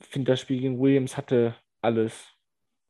[0.00, 2.36] finde, das Spiel gegen Williams hatte alles.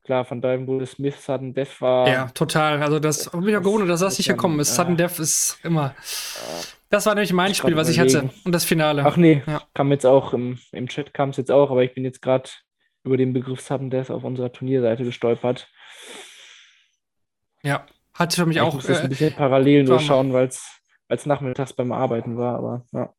[0.05, 2.09] Klar, von daher wurde Smith, Sudden Death war.
[2.09, 2.81] Ja, total.
[2.81, 4.75] Also, das habe mich auch gewundert, dass das nicht gekommen ist.
[4.75, 5.97] Sudden Death ist immer.
[6.91, 8.31] Das war nämlich mein Spiel, was ich hatte.
[8.45, 9.05] Und das Finale.
[9.05, 9.63] Ach nee, ja.
[9.75, 12.49] kam jetzt auch im, im Chat, kam es jetzt auch, aber ich bin jetzt gerade
[13.07, 15.69] über den Begriff Sudden auf unserer Turnierseite gestolpert.
[17.63, 18.79] Ja, hatte für mich ich auch.
[18.79, 20.49] Ich muss äh, ein bisschen parallel nur schauen, weil
[21.09, 23.13] es nachmittags beim Arbeiten war, aber ja.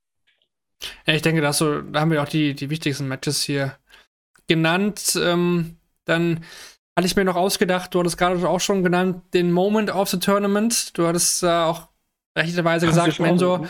[1.08, 3.78] Ja, ich denke, dass so, da haben wir auch die, die wichtigsten Matches hier
[4.48, 5.20] genannt.
[5.22, 6.44] Ähm, dann
[6.96, 10.20] hatte ich mir noch ausgedacht, du hattest gerade auch schon genannt, den Moment of the
[10.20, 10.98] Tournament.
[10.98, 11.90] Du hattest äh, auch
[12.36, 13.68] rechterweise gesagt, Mensor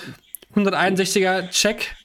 [0.55, 1.95] 161er Check.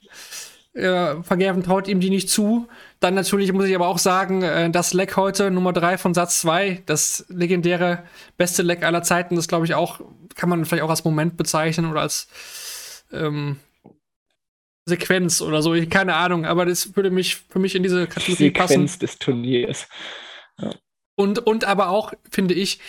[0.74, 2.66] Äh, Vergerben traut ihm die nicht zu.
[2.98, 6.40] Dann natürlich muss ich aber auch sagen, äh, das Leck heute, Nummer 3 von Satz
[6.40, 8.04] 2, das legendäre
[8.38, 10.00] beste Leck aller Zeiten, das glaube ich auch,
[10.34, 13.58] kann man vielleicht auch als Moment bezeichnen oder als ähm,
[14.86, 18.58] Sequenz oder so, keine Ahnung, aber das würde mich für mich in diese Kategorie Sequenz
[18.58, 18.88] passen.
[18.88, 19.88] Sequenz des Turniers.
[20.58, 20.74] Ja.
[21.14, 22.80] Und, und aber auch, finde ich,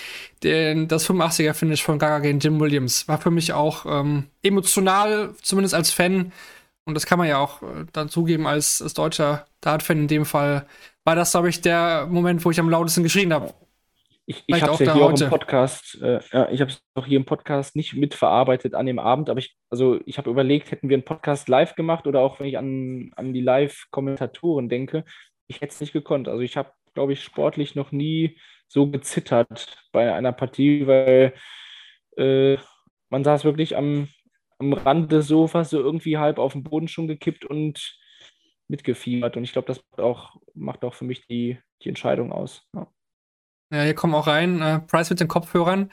[0.42, 5.76] den, das 85er-Finish von Gaga gegen Jim Williams war für mich auch ähm, emotional, zumindest
[5.76, 6.32] als Fan,
[6.86, 10.26] und das kann man ja auch äh, dann zugeben als, als deutscher Dart-Fan in dem
[10.26, 10.66] Fall,
[11.04, 13.54] war das, glaube ich, der Moment, wo ich am lautesten geschrien habe.
[14.26, 15.26] Ich, ich habe es ja hier heute.
[15.26, 18.86] auch im Podcast, äh, ja, ich habe es auch hier im Podcast nicht mitverarbeitet an
[18.86, 22.22] dem Abend, aber ich, also ich habe überlegt, hätten wir einen Podcast live gemacht oder
[22.22, 25.04] auch wenn ich an, an die Live-Kommentatoren denke,
[25.48, 26.30] ich hätte es nicht gekonnt.
[26.30, 28.38] Also ich habe, glaube ich, sportlich noch nie
[28.70, 31.34] so gezittert bei einer Partie, weil
[32.18, 32.58] äh,
[33.10, 34.08] man saß wirklich am,
[34.64, 37.98] am Rand des Sofas so irgendwie halb auf den Boden schon gekippt und
[38.68, 39.38] mitgefiebert.
[39.38, 42.64] Und ich glaube, das macht auch, macht auch für mich die, die Entscheidung aus.
[42.76, 42.88] Ja.
[43.72, 44.62] ja hier kommen auch rein.
[44.62, 45.92] Äh, Price mit den Kopfhörern.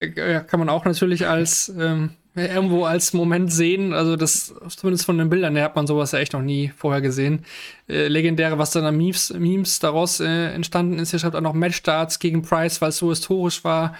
[0.00, 3.92] Äh, kann man auch natürlich als ähm, irgendwo als Moment sehen.
[3.92, 7.00] Also das, zumindest von den Bildern her hat man sowas ja echt noch nie vorher
[7.00, 7.44] gesehen.
[7.88, 11.10] Äh, legendäre, was dann an Memes, Memes daraus äh, entstanden ist.
[11.10, 13.96] Hier schreibt auch noch Matchstarts gegen Price, weil es so historisch war.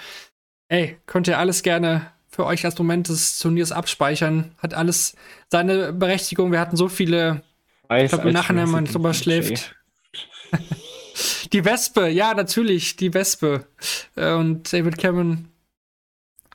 [0.68, 4.52] Ey, könnt ihr alles gerne für euch als Moment des Turniers abspeichern.
[4.58, 5.14] Hat alles
[5.48, 6.52] seine Berechtigung.
[6.52, 7.42] Wir hatten so viele.
[7.88, 9.74] Weiß, ich glaube, im Nachhinein, wenn man drüber schläft.
[11.52, 13.66] die Wespe, ja, natürlich, die Wespe.
[14.16, 15.48] Äh, und David Cameron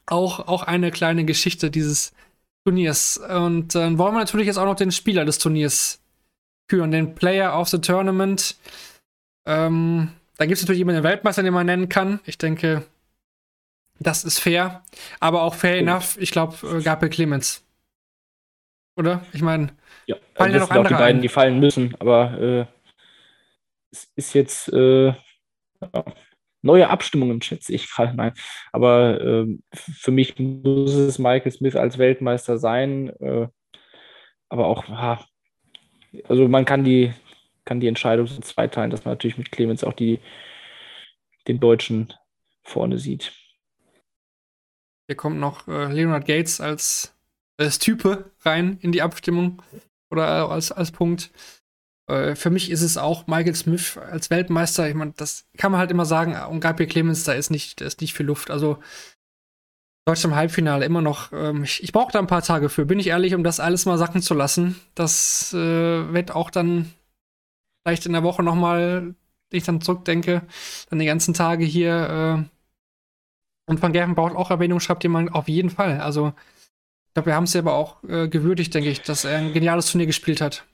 [0.06, 2.14] auch, auch eine kleine Geschichte dieses
[2.66, 3.18] Turniers.
[3.18, 6.00] Und dann äh, wollen wir natürlich jetzt auch noch den Spieler des Turniers
[6.70, 8.56] führen, den Player of the Tournament.
[9.46, 12.20] Ähm, da gibt es natürlich immer den Weltmeister, den man nennen kann.
[12.26, 12.84] Ich denke,
[14.00, 14.84] das ist fair.
[15.20, 15.80] Aber auch fair oh.
[15.80, 17.66] enough, ich glaube, äh, Gabriel Clemens.
[18.98, 19.26] Oder?
[19.34, 19.76] Ich meine,
[20.06, 21.22] ja, fallen ja noch andere die beiden, ein.
[21.22, 22.66] die fallen müssen, aber äh,
[23.92, 25.14] es ist jetzt äh,
[26.62, 28.16] neue Abstimmungen, schätze ich gerade.
[28.16, 28.34] Nein,
[28.72, 33.10] aber äh, für mich muss es Michael Smith als Weltmeister sein.
[33.20, 33.48] Äh,
[34.50, 35.26] aber auch, ha,
[36.30, 37.14] also man kann die,
[37.66, 40.20] kann die Entscheidung so zweiteilen, dass man natürlich mit Clemens auch die,
[41.48, 42.14] den Deutschen
[42.64, 43.34] vorne sieht.
[45.08, 47.14] Hier kommt noch äh, Leonard Gates als,
[47.58, 49.62] als Type rein in die Abstimmung
[50.10, 51.32] oder als, als Punkt.
[52.08, 54.88] Äh, für mich ist es auch Michael Smith als Weltmeister.
[54.88, 56.36] Ich meine, das kann man halt immer sagen.
[56.50, 58.50] Und Gabriel Clemens, da ist nicht, da ist nicht viel Luft.
[58.50, 58.80] Also
[60.06, 61.32] Deutschland im Halbfinale immer noch.
[61.34, 63.86] Ähm, ich, ich brauche da ein paar Tage für, bin ich ehrlich, um das alles
[63.86, 64.80] mal sacken zu lassen.
[64.94, 66.92] Das äh, wird auch dann
[67.84, 69.16] vielleicht in der Woche nochmal,
[69.50, 70.44] wenn ich dann zurückdenke,
[70.90, 72.50] dann die ganzen Tage hier.
[73.68, 76.00] Und Van Gerven braucht auch Erwähnung, schreibt jemand auf jeden Fall.
[76.00, 76.34] Also,
[77.08, 79.54] ich glaube, wir haben es ja aber auch äh, gewürdigt, denke ich, dass er ein
[79.54, 80.66] geniales Turnier gespielt hat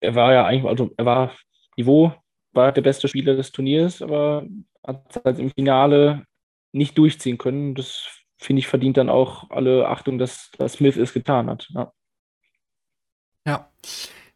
[0.00, 1.32] er war ja eigentlich, also er war
[1.76, 2.12] Niveau,
[2.52, 4.46] war der beste Spieler des Turniers, aber
[4.86, 6.24] hat es halt im Finale
[6.72, 7.74] nicht durchziehen können.
[7.74, 11.68] Das finde ich verdient dann auch alle Achtung, dass, dass Smith es getan hat.
[11.70, 11.92] Ja.
[13.46, 13.70] ja.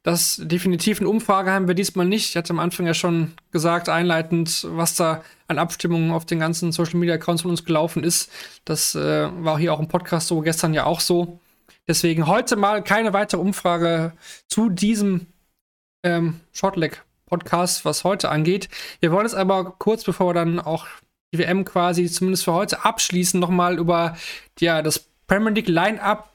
[0.04, 2.28] Das definitiv eine Umfrage haben wir diesmal nicht.
[2.28, 6.72] Ich hatte am Anfang ja schon gesagt, einleitend, was da an Abstimmungen auf den ganzen
[6.72, 8.30] Social Media Accounts von uns gelaufen ist.
[8.66, 11.40] Das äh, war hier auch im Podcast so, gestern ja auch so.
[11.88, 14.12] Deswegen heute mal keine weitere Umfrage
[14.46, 15.26] zu diesem
[16.02, 18.68] ähm, Shortleg-Podcast, was heute angeht.
[19.00, 20.86] Wir wollen es aber kurz, bevor wir dann auch
[21.32, 24.18] die WM quasi zumindest für heute abschließen, nochmal über
[24.60, 26.28] ja, das Premier League Line-Up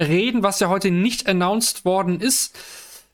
[0.00, 2.58] reden, was ja heute nicht announced worden ist.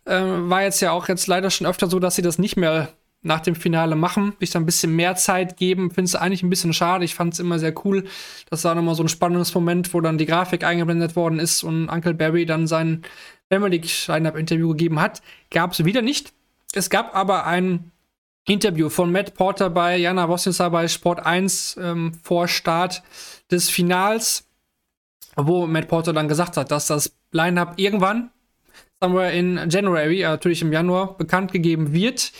[0.09, 2.89] Ähm, war jetzt ja auch jetzt leider schon öfter so, dass sie das nicht mehr
[3.23, 5.91] nach dem Finale machen, sich da ein bisschen mehr Zeit geben.
[5.91, 7.05] Finde es eigentlich ein bisschen schade.
[7.05, 8.05] Ich fand es immer sehr cool.
[8.49, 11.89] Das war nochmal so ein spannendes Moment, wo dann die Grafik eingeblendet worden ist und
[11.89, 13.03] Uncle Barry dann sein
[13.49, 15.21] Premier League Line-Up-Interview gegeben hat.
[15.51, 16.33] Gab es wieder nicht.
[16.75, 17.91] Es gab aber ein
[18.47, 23.03] Interview von Matt Porter bei Jana Wosnica bei Sport 1 ähm, vor Start
[23.51, 24.47] des Finals,
[25.37, 28.31] wo Matt Porter dann gesagt hat, dass das Line-Up irgendwann,
[29.03, 32.33] somewhere in January, äh, natürlich im Januar, bekannt gegeben wird.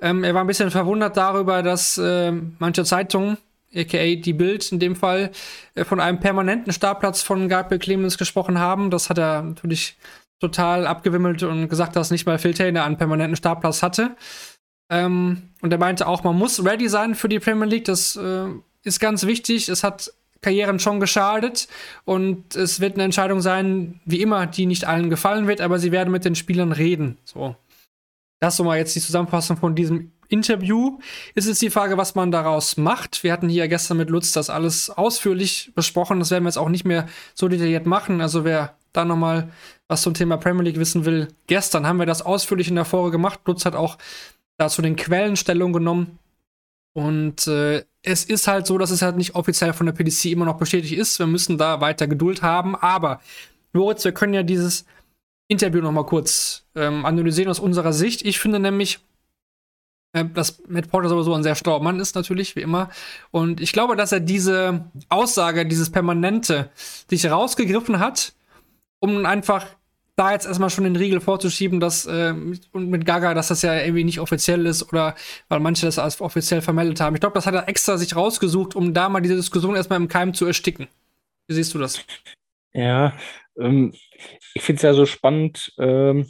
[0.00, 3.36] Ähm, er war ein bisschen verwundert darüber, dass äh, manche Zeitungen
[3.74, 5.30] aka die Bild in dem Fall,
[5.74, 8.90] äh, von einem permanenten Startplatz von Gabriel Clemens gesprochen haben.
[8.90, 9.96] Das hat er natürlich
[10.40, 14.16] total abgewimmelt und gesagt, dass nicht mal Phil Taylor einen permanenten Startplatz hatte.
[14.90, 17.84] Ähm, und er meinte auch, man muss ready sein für die Premier League.
[17.84, 18.46] Das äh,
[18.84, 19.68] ist ganz wichtig.
[19.68, 21.68] Es hat Karrieren schon geschadet
[22.04, 25.92] und es wird eine Entscheidung sein, wie immer, die nicht allen gefallen wird, aber sie
[25.92, 27.18] werden mit den Spielern reden.
[27.24, 27.56] So.
[28.40, 30.98] Das so mal jetzt die Zusammenfassung von diesem Interview.
[31.34, 33.24] Ist jetzt die Frage, was man daraus macht.
[33.24, 36.18] Wir hatten hier gestern mit Lutz das alles ausführlich besprochen.
[36.18, 38.20] Das werden wir jetzt auch nicht mehr so detailliert machen.
[38.20, 39.50] Also wer da nochmal
[39.88, 43.12] was zum Thema Premier League wissen will, gestern haben wir das ausführlich in der Folge
[43.12, 43.40] gemacht.
[43.46, 43.96] Lutz hat auch
[44.58, 46.18] dazu den Quellen Stellung genommen.
[46.92, 50.44] Und äh, es ist halt so, dass es halt nicht offiziell von der PDC immer
[50.44, 51.18] noch bestätigt ist.
[51.18, 52.76] Wir müssen da weiter Geduld haben.
[52.76, 53.20] Aber,
[53.72, 54.86] Moritz, wir können ja dieses
[55.48, 58.24] Interview noch mal kurz ähm, analysieren aus unserer Sicht.
[58.24, 59.00] Ich finde nämlich,
[60.12, 62.90] äh, dass Matt Porter sowieso ein sehr schlauer Mann ist, natürlich, wie immer.
[63.30, 66.70] Und ich glaube, dass er diese Aussage, dieses Permanente,
[67.08, 68.32] sich rausgegriffen hat
[69.00, 69.66] um einfach
[70.18, 72.34] da jetzt erstmal schon den Riegel vorzuschieben, dass äh,
[72.72, 75.14] und mit Gaga, dass das ja irgendwie nicht offiziell ist oder
[75.48, 77.14] weil manche das als offiziell vermeldet haben.
[77.14, 80.08] Ich glaube, das hat er extra sich rausgesucht, um da mal diese Diskussion erstmal im
[80.08, 80.88] Keim zu ersticken.
[81.46, 82.04] Wie siehst du das?
[82.72, 83.14] Ja,
[83.58, 83.94] ähm,
[84.54, 85.72] ich finde es ja so spannend.
[85.78, 86.26] Ähm,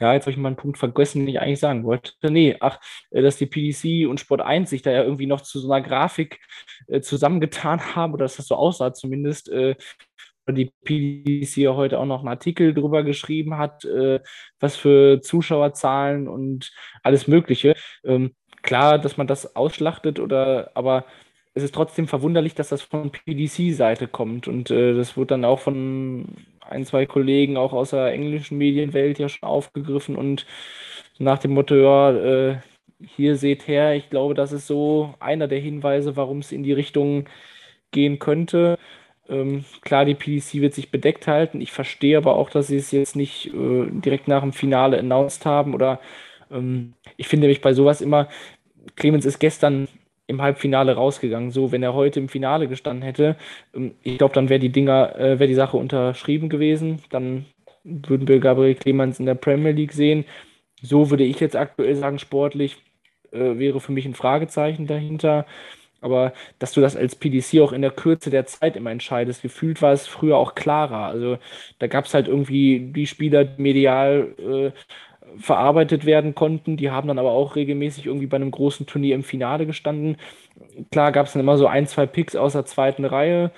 [0.00, 2.12] ja, jetzt habe ich mal einen Punkt vergessen, den ich eigentlich sagen wollte.
[2.22, 2.78] Nee, ach,
[3.10, 5.86] äh, dass die PDC und Sport 1 sich da ja irgendwie noch zu so einer
[5.86, 6.40] Grafik
[6.88, 9.76] äh, zusammengetan haben, oder dass das so aussah zumindest, äh,
[10.52, 14.20] die PDC heute auch noch einen Artikel drüber geschrieben hat, äh,
[14.60, 16.72] was für Zuschauerzahlen und
[17.02, 17.74] alles Mögliche.
[18.04, 21.04] Ähm, klar, dass man das ausschlachtet oder aber
[21.54, 24.48] es ist trotzdem verwunderlich, dass das von PDC-Seite kommt.
[24.48, 26.26] Und äh, das wird dann auch von
[26.60, 30.46] ein, zwei Kollegen auch aus der englischen Medienwelt ja schon aufgegriffen und
[31.18, 32.58] nach dem Motto, ja, äh,
[33.00, 36.72] hier seht her, ich glaube, das ist so einer der Hinweise, warum es in die
[36.72, 37.28] Richtung
[37.90, 38.78] gehen könnte.
[39.28, 41.60] Ähm, klar, die PDC wird sich bedeckt halten.
[41.60, 45.46] Ich verstehe aber auch, dass sie es jetzt nicht äh, direkt nach dem Finale announced
[45.46, 45.74] haben.
[45.74, 46.00] Oder
[46.50, 48.28] ähm, ich finde nämlich bei sowas immer,
[48.96, 49.88] Clemens ist gestern
[50.26, 51.50] im Halbfinale rausgegangen.
[51.50, 53.36] So, wenn er heute im Finale gestanden hätte,
[53.74, 57.02] ähm, ich glaube, dann wäre die Dinger, äh, wäre die Sache unterschrieben gewesen.
[57.10, 57.46] Dann
[57.84, 60.24] würden wir Gabriel Clemens in der Premier League sehen.
[60.82, 62.76] So würde ich jetzt aktuell sagen, sportlich
[63.32, 65.46] äh, wäre für mich ein Fragezeichen dahinter.
[66.04, 69.82] Aber dass du das als PDC auch in der Kürze der Zeit immer entscheidest, gefühlt
[69.82, 71.06] war es früher auch klarer.
[71.06, 71.38] Also
[71.80, 74.72] da gab es halt irgendwie die Spieler, die medial äh,
[75.38, 76.76] verarbeitet werden konnten.
[76.76, 80.16] Die haben dann aber auch regelmäßig irgendwie bei einem großen Turnier im Finale gestanden.
[80.90, 83.50] Klar gab es dann immer so ein, zwei Picks aus der zweiten Reihe,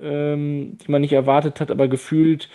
[0.00, 2.48] ähm, die man nicht erwartet hat, aber gefühlt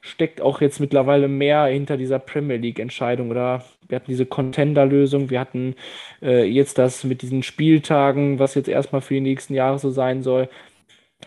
[0.00, 3.30] steckt auch jetzt mittlerweile mehr hinter dieser Premier League-Entscheidung.
[3.30, 5.74] Oder wir hatten diese Contender-Lösung, wir hatten
[6.22, 10.22] äh, jetzt das mit diesen Spieltagen, was jetzt erstmal für die nächsten Jahre so sein
[10.22, 10.48] soll.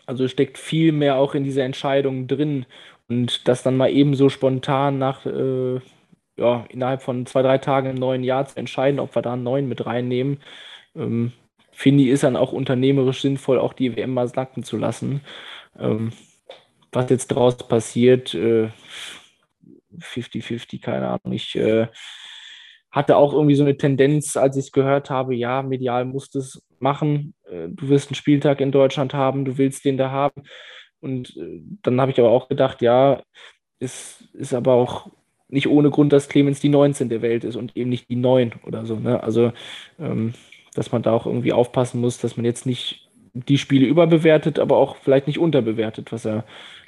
[0.06, 2.66] Also steckt viel mehr auch in dieser Entscheidung drin.
[3.10, 5.80] Und das dann mal eben so spontan nach, äh,
[6.38, 9.44] ja, innerhalb von zwei, drei Tagen im neuen Jahr zu entscheiden, ob wir da einen
[9.44, 10.40] neuen mit reinnehmen,
[10.96, 11.34] ähm,
[11.72, 15.22] finde ich, ist dann auch unternehmerisch sinnvoll, auch die WM mal sacken zu lassen.
[15.80, 16.12] Ähm,
[16.94, 21.34] was jetzt draus passiert, 50-50, äh, keine Ahnung.
[21.34, 21.88] Ich äh,
[22.92, 26.64] hatte auch irgendwie so eine Tendenz, als ich es gehört habe, ja, medial musst es
[26.80, 27.34] machen.
[27.50, 30.44] Äh, du wirst einen Spieltag in Deutschland haben, du willst den da haben.
[31.00, 31.38] Und
[31.82, 33.22] dann habe ich aber auch gedacht, ja,
[33.80, 35.10] es ist aber auch
[35.50, 38.54] nicht ohne Grund, dass Clemens die 19 der Welt ist und eben nicht die 9
[38.66, 38.96] oder so.
[38.96, 39.22] Ne?
[39.22, 39.52] Also,
[40.00, 40.34] ähm,
[40.74, 44.78] dass man da auch irgendwie aufpassen muss, dass man jetzt nicht die Spiele überbewertet, aber
[44.78, 46.46] auch vielleicht nicht unterbewertet, was er,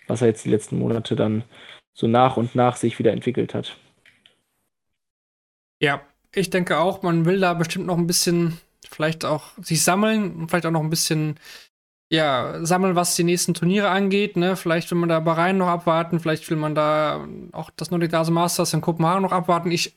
[0.07, 1.43] was er jetzt die letzten Monate dann
[1.93, 3.77] so nach und nach sich wieder entwickelt hat.
[5.79, 6.01] Ja,
[6.33, 8.57] ich denke auch, man will da bestimmt noch ein bisschen,
[8.89, 11.39] vielleicht auch sich sammeln und vielleicht auch noch ein bisschen,
[12.09, 14.37] ja, sammeln, was die nächsten Turniere angeht.
[14.37, 14.55] Ne?
[14.55, 18.31] Vielleicht will man da Bahrain noch abwarten, vielleicht will man da auch das Nordic Gase
[18.31, 19.71] Masters in Kopenhagen noch abwarten.
[19.71, 19.95] Ich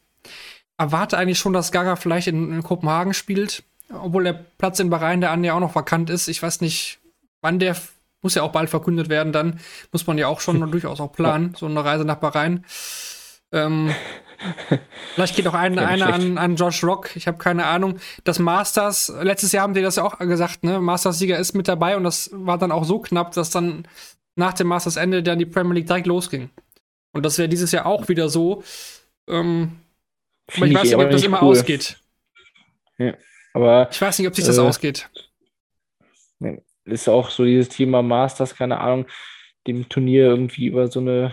[0.79, 5.21] erwarte eigentlich schon, dass Gaga vielleicht in, in Kopenhagen spielt, obwohl der Platz in Bahrain
[5.21, 6.29] der ja auch noch vakant ist.
[6.29, 6.99] Ich weiß nicht,
[7.41, 7.77] wann der
[8.29, 9.59] muss ja auch bald verkündet werden, dann
[9.91, 12.67] muss man ja auch schon durchaus auch planen, so eine Reise nach Bahrain.
[13.53, 13.91] Ähm,
[15.15, 17.99] vielleicht geht auch ein, einer an, an Josh Rock, ich habe keine Ahnung.
[18.25, 20.79] Das Masters, letztes Jahr haben die das ja auch gesagt, ne?
[20.79, 23.89] Masters-Sieger ist mit dabei und das war dann auch so knapp, dass dann
[24.37, 26.51] nach dem Masters-Ende dann die Premier League direkt losging.
[27.13, 28.63] Und das wäre dieses Jahr auch wieder so.
[29.27, 29.79] Ähm,
[30.55, 31.49] aber ich weiß nicht, ob das immer cool.
[31.49, 31.99] ausgeht.
[32.99, 33.15] Ja,
[33.55, 35.09] aber, ich weiß nicht, ob sich das äh, ausgeht.
[36.41, 36.61] Nee
[36.91, 39.07] ist auch so dieses Thema Masters, keine Ahnung,
[39.67, 41.33] dem Turnier irgendwie über so eine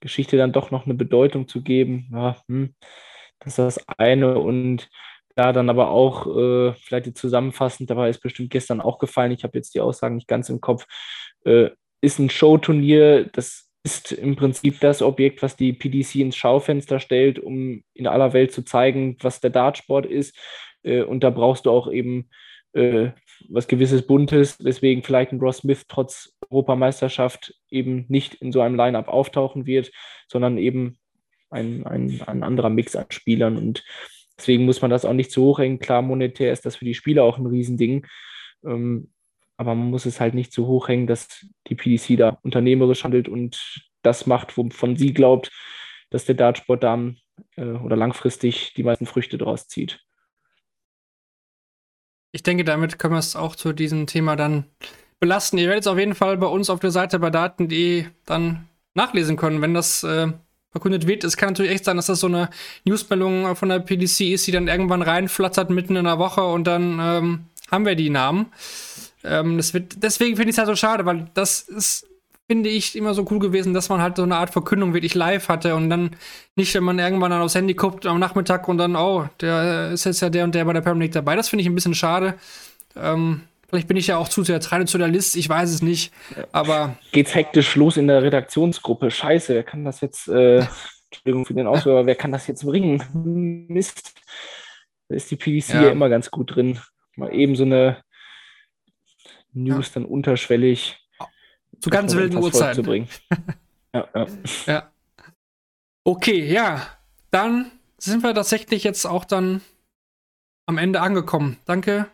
[0.00, 2.08] Geschichte dann doch noch eine Bedeutung zu geben.
[2.12, 2.74] Ja, hm,
[3.40, 4.38] das ist das eine.
[4.38, 4.88] Und
[5.34, 9.56] da dann aber auch, äh, vielleicht zusammenfassend, dabei ist bestimmt gestern auch gefallen, ich habe
[9.58, 10.86] jetzt die Aussagen nicht ganz im Kopf,
[11.44, 11.70] äh,
[12.02, 17.38] ist ein Showturnier, das ist im Prinzip das Objekt, was die PDC ins Schaufenster stellt,
[17.38, 20.36] um in aller Welt zu zeigen, was der Dartsport ist.
[20.82, 22.28] Äh, und da brauchst du auch eben
[22.74, 23.10] äh,
[23.50, 28.76] was gewisses Buntes, weswegen vielleicht ein Ross Smith trotz Europameisterschaft eben nicht in so einem
[28.76, 29.90] Lineup auftauchen wird,
[30.28, 30.98] sondern eben
[31.50, 33.56] ein, ein, ein anderer Mix an Spielern.
[33.56, 33.84] Und
[34.38, 35.78] deswegen muss man das auch nicht zu hoch hängen.
[35.78, 38.06] Klar, monetär ist das für die Spieler auch ein Riesending.
[38.64, 39.10] Ähm,
[39.56, 43.28] aber man muss es halt nicht zu hoch hängen, dass die PDC da unternehmerisch handelt
[43.28, 45.50] und das macht, wovon sie glaubt,
[46.10, 47.12] dass der Dartsport da
[47.56, 50.00] äh, oder langfristig die meisten Früchte draus zieht.
[52.32, 54.64] Ich denke, damit können wir es auch zu diesem Thema dann
[55.20, 55.58] belasten.
[55.58, 59.36] Ihr werdet es auf jeden Fall bei uns auf der Seite bei daten.de dann nachlesen
[59.36, 60.28] können, wenn das äh,
[60.70, 61.24] verkündet wird.
[61.24, 62.48] Es kann natürlich echt sein, dass das so eine
[62.84, 66.98] Newsmeldung von der PDC ist, die dann irgendwann reinflattert mitten in der Woche und dann
[67.00, 68.46] ähm, haben wir die Namen.
[69.22, 72.06] Ähm, das wird, deswegen finde ich es halt so schade, weil das ist
[72.52, 75.48] finde ich immer so cool gewesen, dass man halt so eine Art Verkündung wirklich live
[75.48, 76.10] hatte und dann
[76.54, 80.04] nicht, wenn man irgendwann dann aufs Handy guckt am Nachmittag und dann, oh, der ist
[80.04, 81.34] jetzt ja der und der bei der Premier League dabei.
[81.34, 82.34] Das finde ich ein bisschen schade.
[82.94, 86.12] Ähm, vielleicht bin ich ja auch zu sehr Traditionalist, ich weiß es nicht.
[86.52, 86.98] Aber.
[87.12, 89.10] Geht's hektisch los in der Redaktionsgruppe?
[89.10, 90.66] Scheiße, wer kann das jetzt, äh,
[91.10, 93.02] Entschuldigung für den Ausdruck, wer kann das jetzt bringen?
[93.70, 94.12] Mist.
[95.08, 95.82] Da ist die PDC ja.
[95.84, 96.78] ja immer ganz gut drin.
[97.16, 98.04] Mal eben so eine
[99.54, 99.92] News ja.
[99.94, 100.98] dann unterschwellig
[101.82, 103.08] zu ganz wilden Uhrzeiten.
[103.94, 104.26] ja, ja.
[104.66, 104.90] ja.
[106.04, 106.86] Okay, ja.
[107.30, 109.60] Dann sind wir tatsächlich jetzt auch dann
[110.66, 111.58] am Ende angekommen.
[111.64, 112.06] Danke,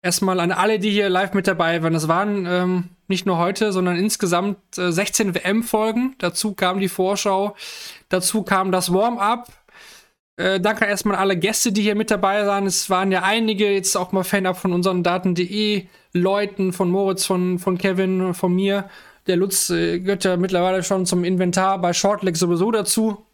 [0.00, 1.92] erstmal an alle, die hier live mit dabei waren.
[1.92, 6.14] Das waren ähm, nicht nur heute, sondern insgesamt äh, 16 WM-Folgen.
[6.18, 7.56] Dazu kam die Vorschau,
[8.08, 9.48] dazu kam das Warm-up.
[10.36, 12.66] Äh, danke erstmal an alle Gäste, die hier mit dabei waren.
[12.66, 17.58] Es waren ja einige, jetzt auch mal Fan-Up von unseren Daten.de Leuten, von Moritz, von,
[17.58, 18.88] von Kevin, von mir.
[19.26, 23.24] Der Lutz äh, gehört ja mittlerweile schon zum Inventar bei Shortleg sowieso dazu.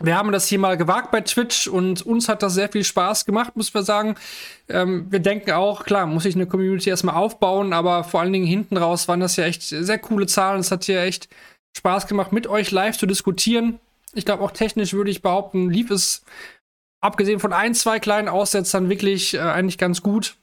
[0.00, 3.24] Wir haben das hier mal gewagt bei Twitch und uns hat das sehr viel Spaß
[3.24, 4.14] gemacht, muss wir sagen.
[4.68, 8.46] Ähm, wir denken auch, klar, muss ich eine Community erstmal aufbauen, aber vor allen Dingen
[8.46, 10.60] hinten raus waren das ja echt sehr coole Zahlen.
[10.60, 11.28] Es hat hier echt
[11.76, 13.80] Spaß gemacht, mit euch live zu diskutieren.
[14.14, 16.24] Ich glaube, auch technisch würde ich behaupten, lief es,
[17.00, 20.36] abgesehen von ein, zwei kleinen Aussetzern, wirklich äh, eigentlich ganz gut.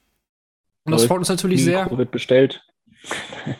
[0.84, 1.90] Und das freut uns natürlich sehr.
[1.90, 2.64] wird bestellt.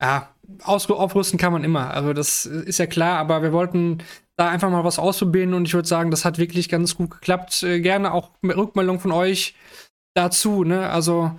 [0.00, 1.92] ja, aufrüsten kann man immer.
[1.92, 4.02] Also das ist ja klar, aber wir wollten
[4.36, 7.62] da einfach mal was ausprobieren und ich würde sagen, das hat wirklich ganz gut geklappt.
[7.62, 9.54] Äh, gerne auch mit Rückmeldung von euch
[10.14, 10.64] dazu.
[10.64, 10.88] Ne?
[10.88, 11.32] Also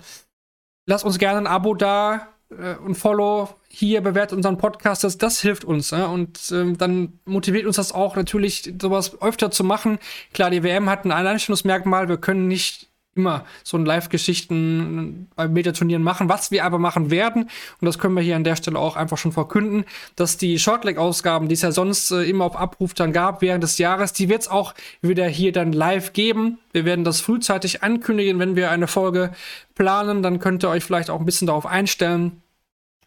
[0.88, 5.04] lasst uns gerne ein Abo da äh, und Follow hier, bewertet unseren Podcast.
[5.04, 5.92] Das, das hilft uns.
[5.92, 6.08] Ne?
[6.08, 10.00] Und ähm, dann motiviert uns das auch natürlich, sowas öfter zu machen.
[10.34, 12.08] Klar, die WM hat ein Alleinstellungsmerkmal.
[12.08, 17.50] Wir können nicht immer so ein Live-Geschichten bei Metaturnieren machen, was wir aber machen werden.
[17.82, 19.84] Und das können wir hier an der Stelle auch einfach schon verkünden,
[20.16, 23.78] dass die Shortleg-Ausgaben, die es ja sonst äh, immer auf Abruf dann gab während des
[23.78, 26.60] Jahres, die wird es auch wieder hier dann live geben.
[26.72, 29.32] Wir werden das frühzeitig ankündigen, wenn wir eine Folge
[29.76, 30.24] planen.
[30.24, 32.42] Dann könnt ihr euch vielleicht auch ein bisschen darauf einstellen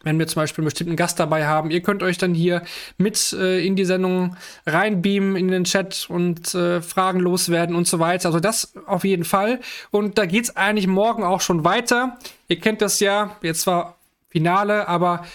[0.03, 1.71] wenn wir zum Beispiel einen bestimmten Gast dabei haben.
[1.71, 2.63] Ihr könnt euch dann hier
[2.97, 4.35] mit äh, in die Sendung
[4.65, 8.29] reinbeamen in den Chat und äh, Fragen loswerden und so weiter.
[8.29, 9.59] Also das auf jeden Fall.
[9.91, 12.17] Und da geht's eigentlich morgen auch schon weiter.
[12.47, 13.97] Ihr kennt das ja, jetzt zwar
[14.29, 15.25] Finale, aber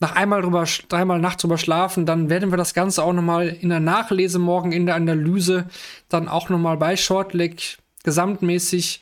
[0.00, 3.70] nach einmal drüber, dreimal Nacht drüber schlafen, dann werden wir das Ganze auch nochmal in
[3.70, 5.66] der Nachlese morgen in der Analyse
[6.08, 9.00] dann auch nochmal bei Shortleg gesamtmäßig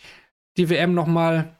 [0.56, 1.56] die WM nochmal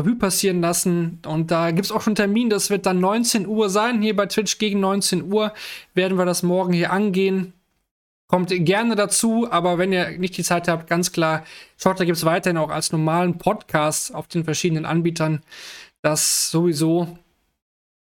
[0.00, 1.20] Revue passieren lassen.
[1.26, 4.02] Und da gibt es auch schon einen Termin, das wird dann 19 Uhr sein.
[4.02, 5.52] Hier bei Twitch gegen 19 Uhr
[5.94, 7.52] werden wir das morgen hier angehen.
[8.26, 11.44] Kommt gerne dazu, aber wenn ihr nicht die Zeit habt, ganz klar,
[11.76, 15.42] schaut, da gibt es weiterhin auch als normalen Podcast auf den verschiedenen Anbietern.
[16.00, 17.18] Das sowieso.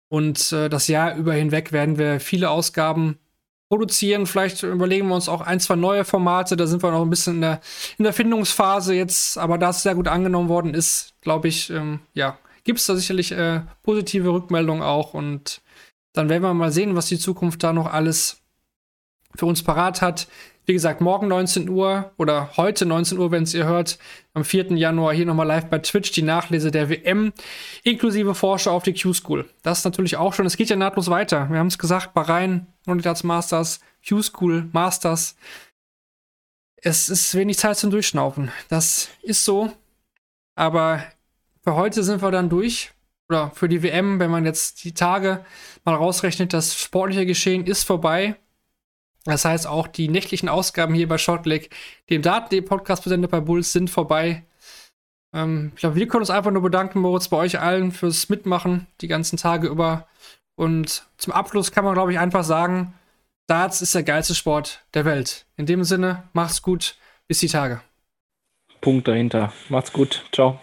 [0.09, 3.17] Und äh, das Jahr über hinweg werden wir viele Ausgaben
[3.71, 4.27] produzieren.
[4.27, 6.57] Vielleicht überlegen wir uns auch ein, zwei neue Formate.
[6.57, 7.61] Da sind wir noch ein bisschen in der,
[7.97, 9.37] in der Findungsphase jetzt.
[9.37, 12.97] Aber da es sehr gut angenommen worden ist, glaube ich, ähm, ja, gibt es da
[12.97, 15.13] sicherlich äh, positive Rückmeldungen auch.
[15.13, 15.61] Und
[16.11, 18.41] dann werden wir mal sehen, was die Zukunft da noch alles
[19.37, 20.27] für uns parat hat.
[20.65, 23.97] Wie gesagt, morgen 19 Uhr oder heute 19 Uhr, wenn es ihr hört,
[24.33, 24.73] am 4.
[24.73, 27.33] Januar hier nochmal live bei Twitch die Nachlese der WM
[27.83, 29.49] inklusive Forscher auf die Q-School.
[29.63, 31.49] Das ist natürlich auch schon, es geht ja nahtlos weiter.
[31.49, 35.35] Wir haben es gesagt, Bahrain, Unitats Masters, Q-School, Masters.
[36.75, 38.51] Es ist wenig Zeit zum Durchschnaufen.
[38.69, 39.71] Das ist so.
[40.55, 41.03] Aber
[41.63, 42.91] für heute sind wir dann durch.
[43.29, 45.43] Oder für die WM, wenn man jetzt die Tage
[45.85, 48.35] mal rausrechnet, das sportliche Geschehen ist vorbei.
[49.25, 51.69] Das heißt, auch die nächtlichen Ausgaben hier bei Shortleg,
[52.09, 54.43] dem Daten.de-Podcast präsentiert bei Bulls, sind vorbei.
[55.33, 58.87] Ähm, ich glaube, wir können uns einfach nur bedanken, Moritz, bei euch allen fürs Mitmachen
[59.01, 60.07] die ganzen Tage über.
[60.55, 62.93] Und zum Abschluss kann man, glaube ich, einfach sagen,
[63.47, 65.45] Darts ist der geilste Sport der Welt.
[65.57, 66.95] In dem Sinne, macht's gut,
[67.27, 67.81] bis die Tage.
[68.79, 69.53] Punkt dahinter.
[69.69, 70.23] Macht's gut.
[70.31, 70.59] Ciao.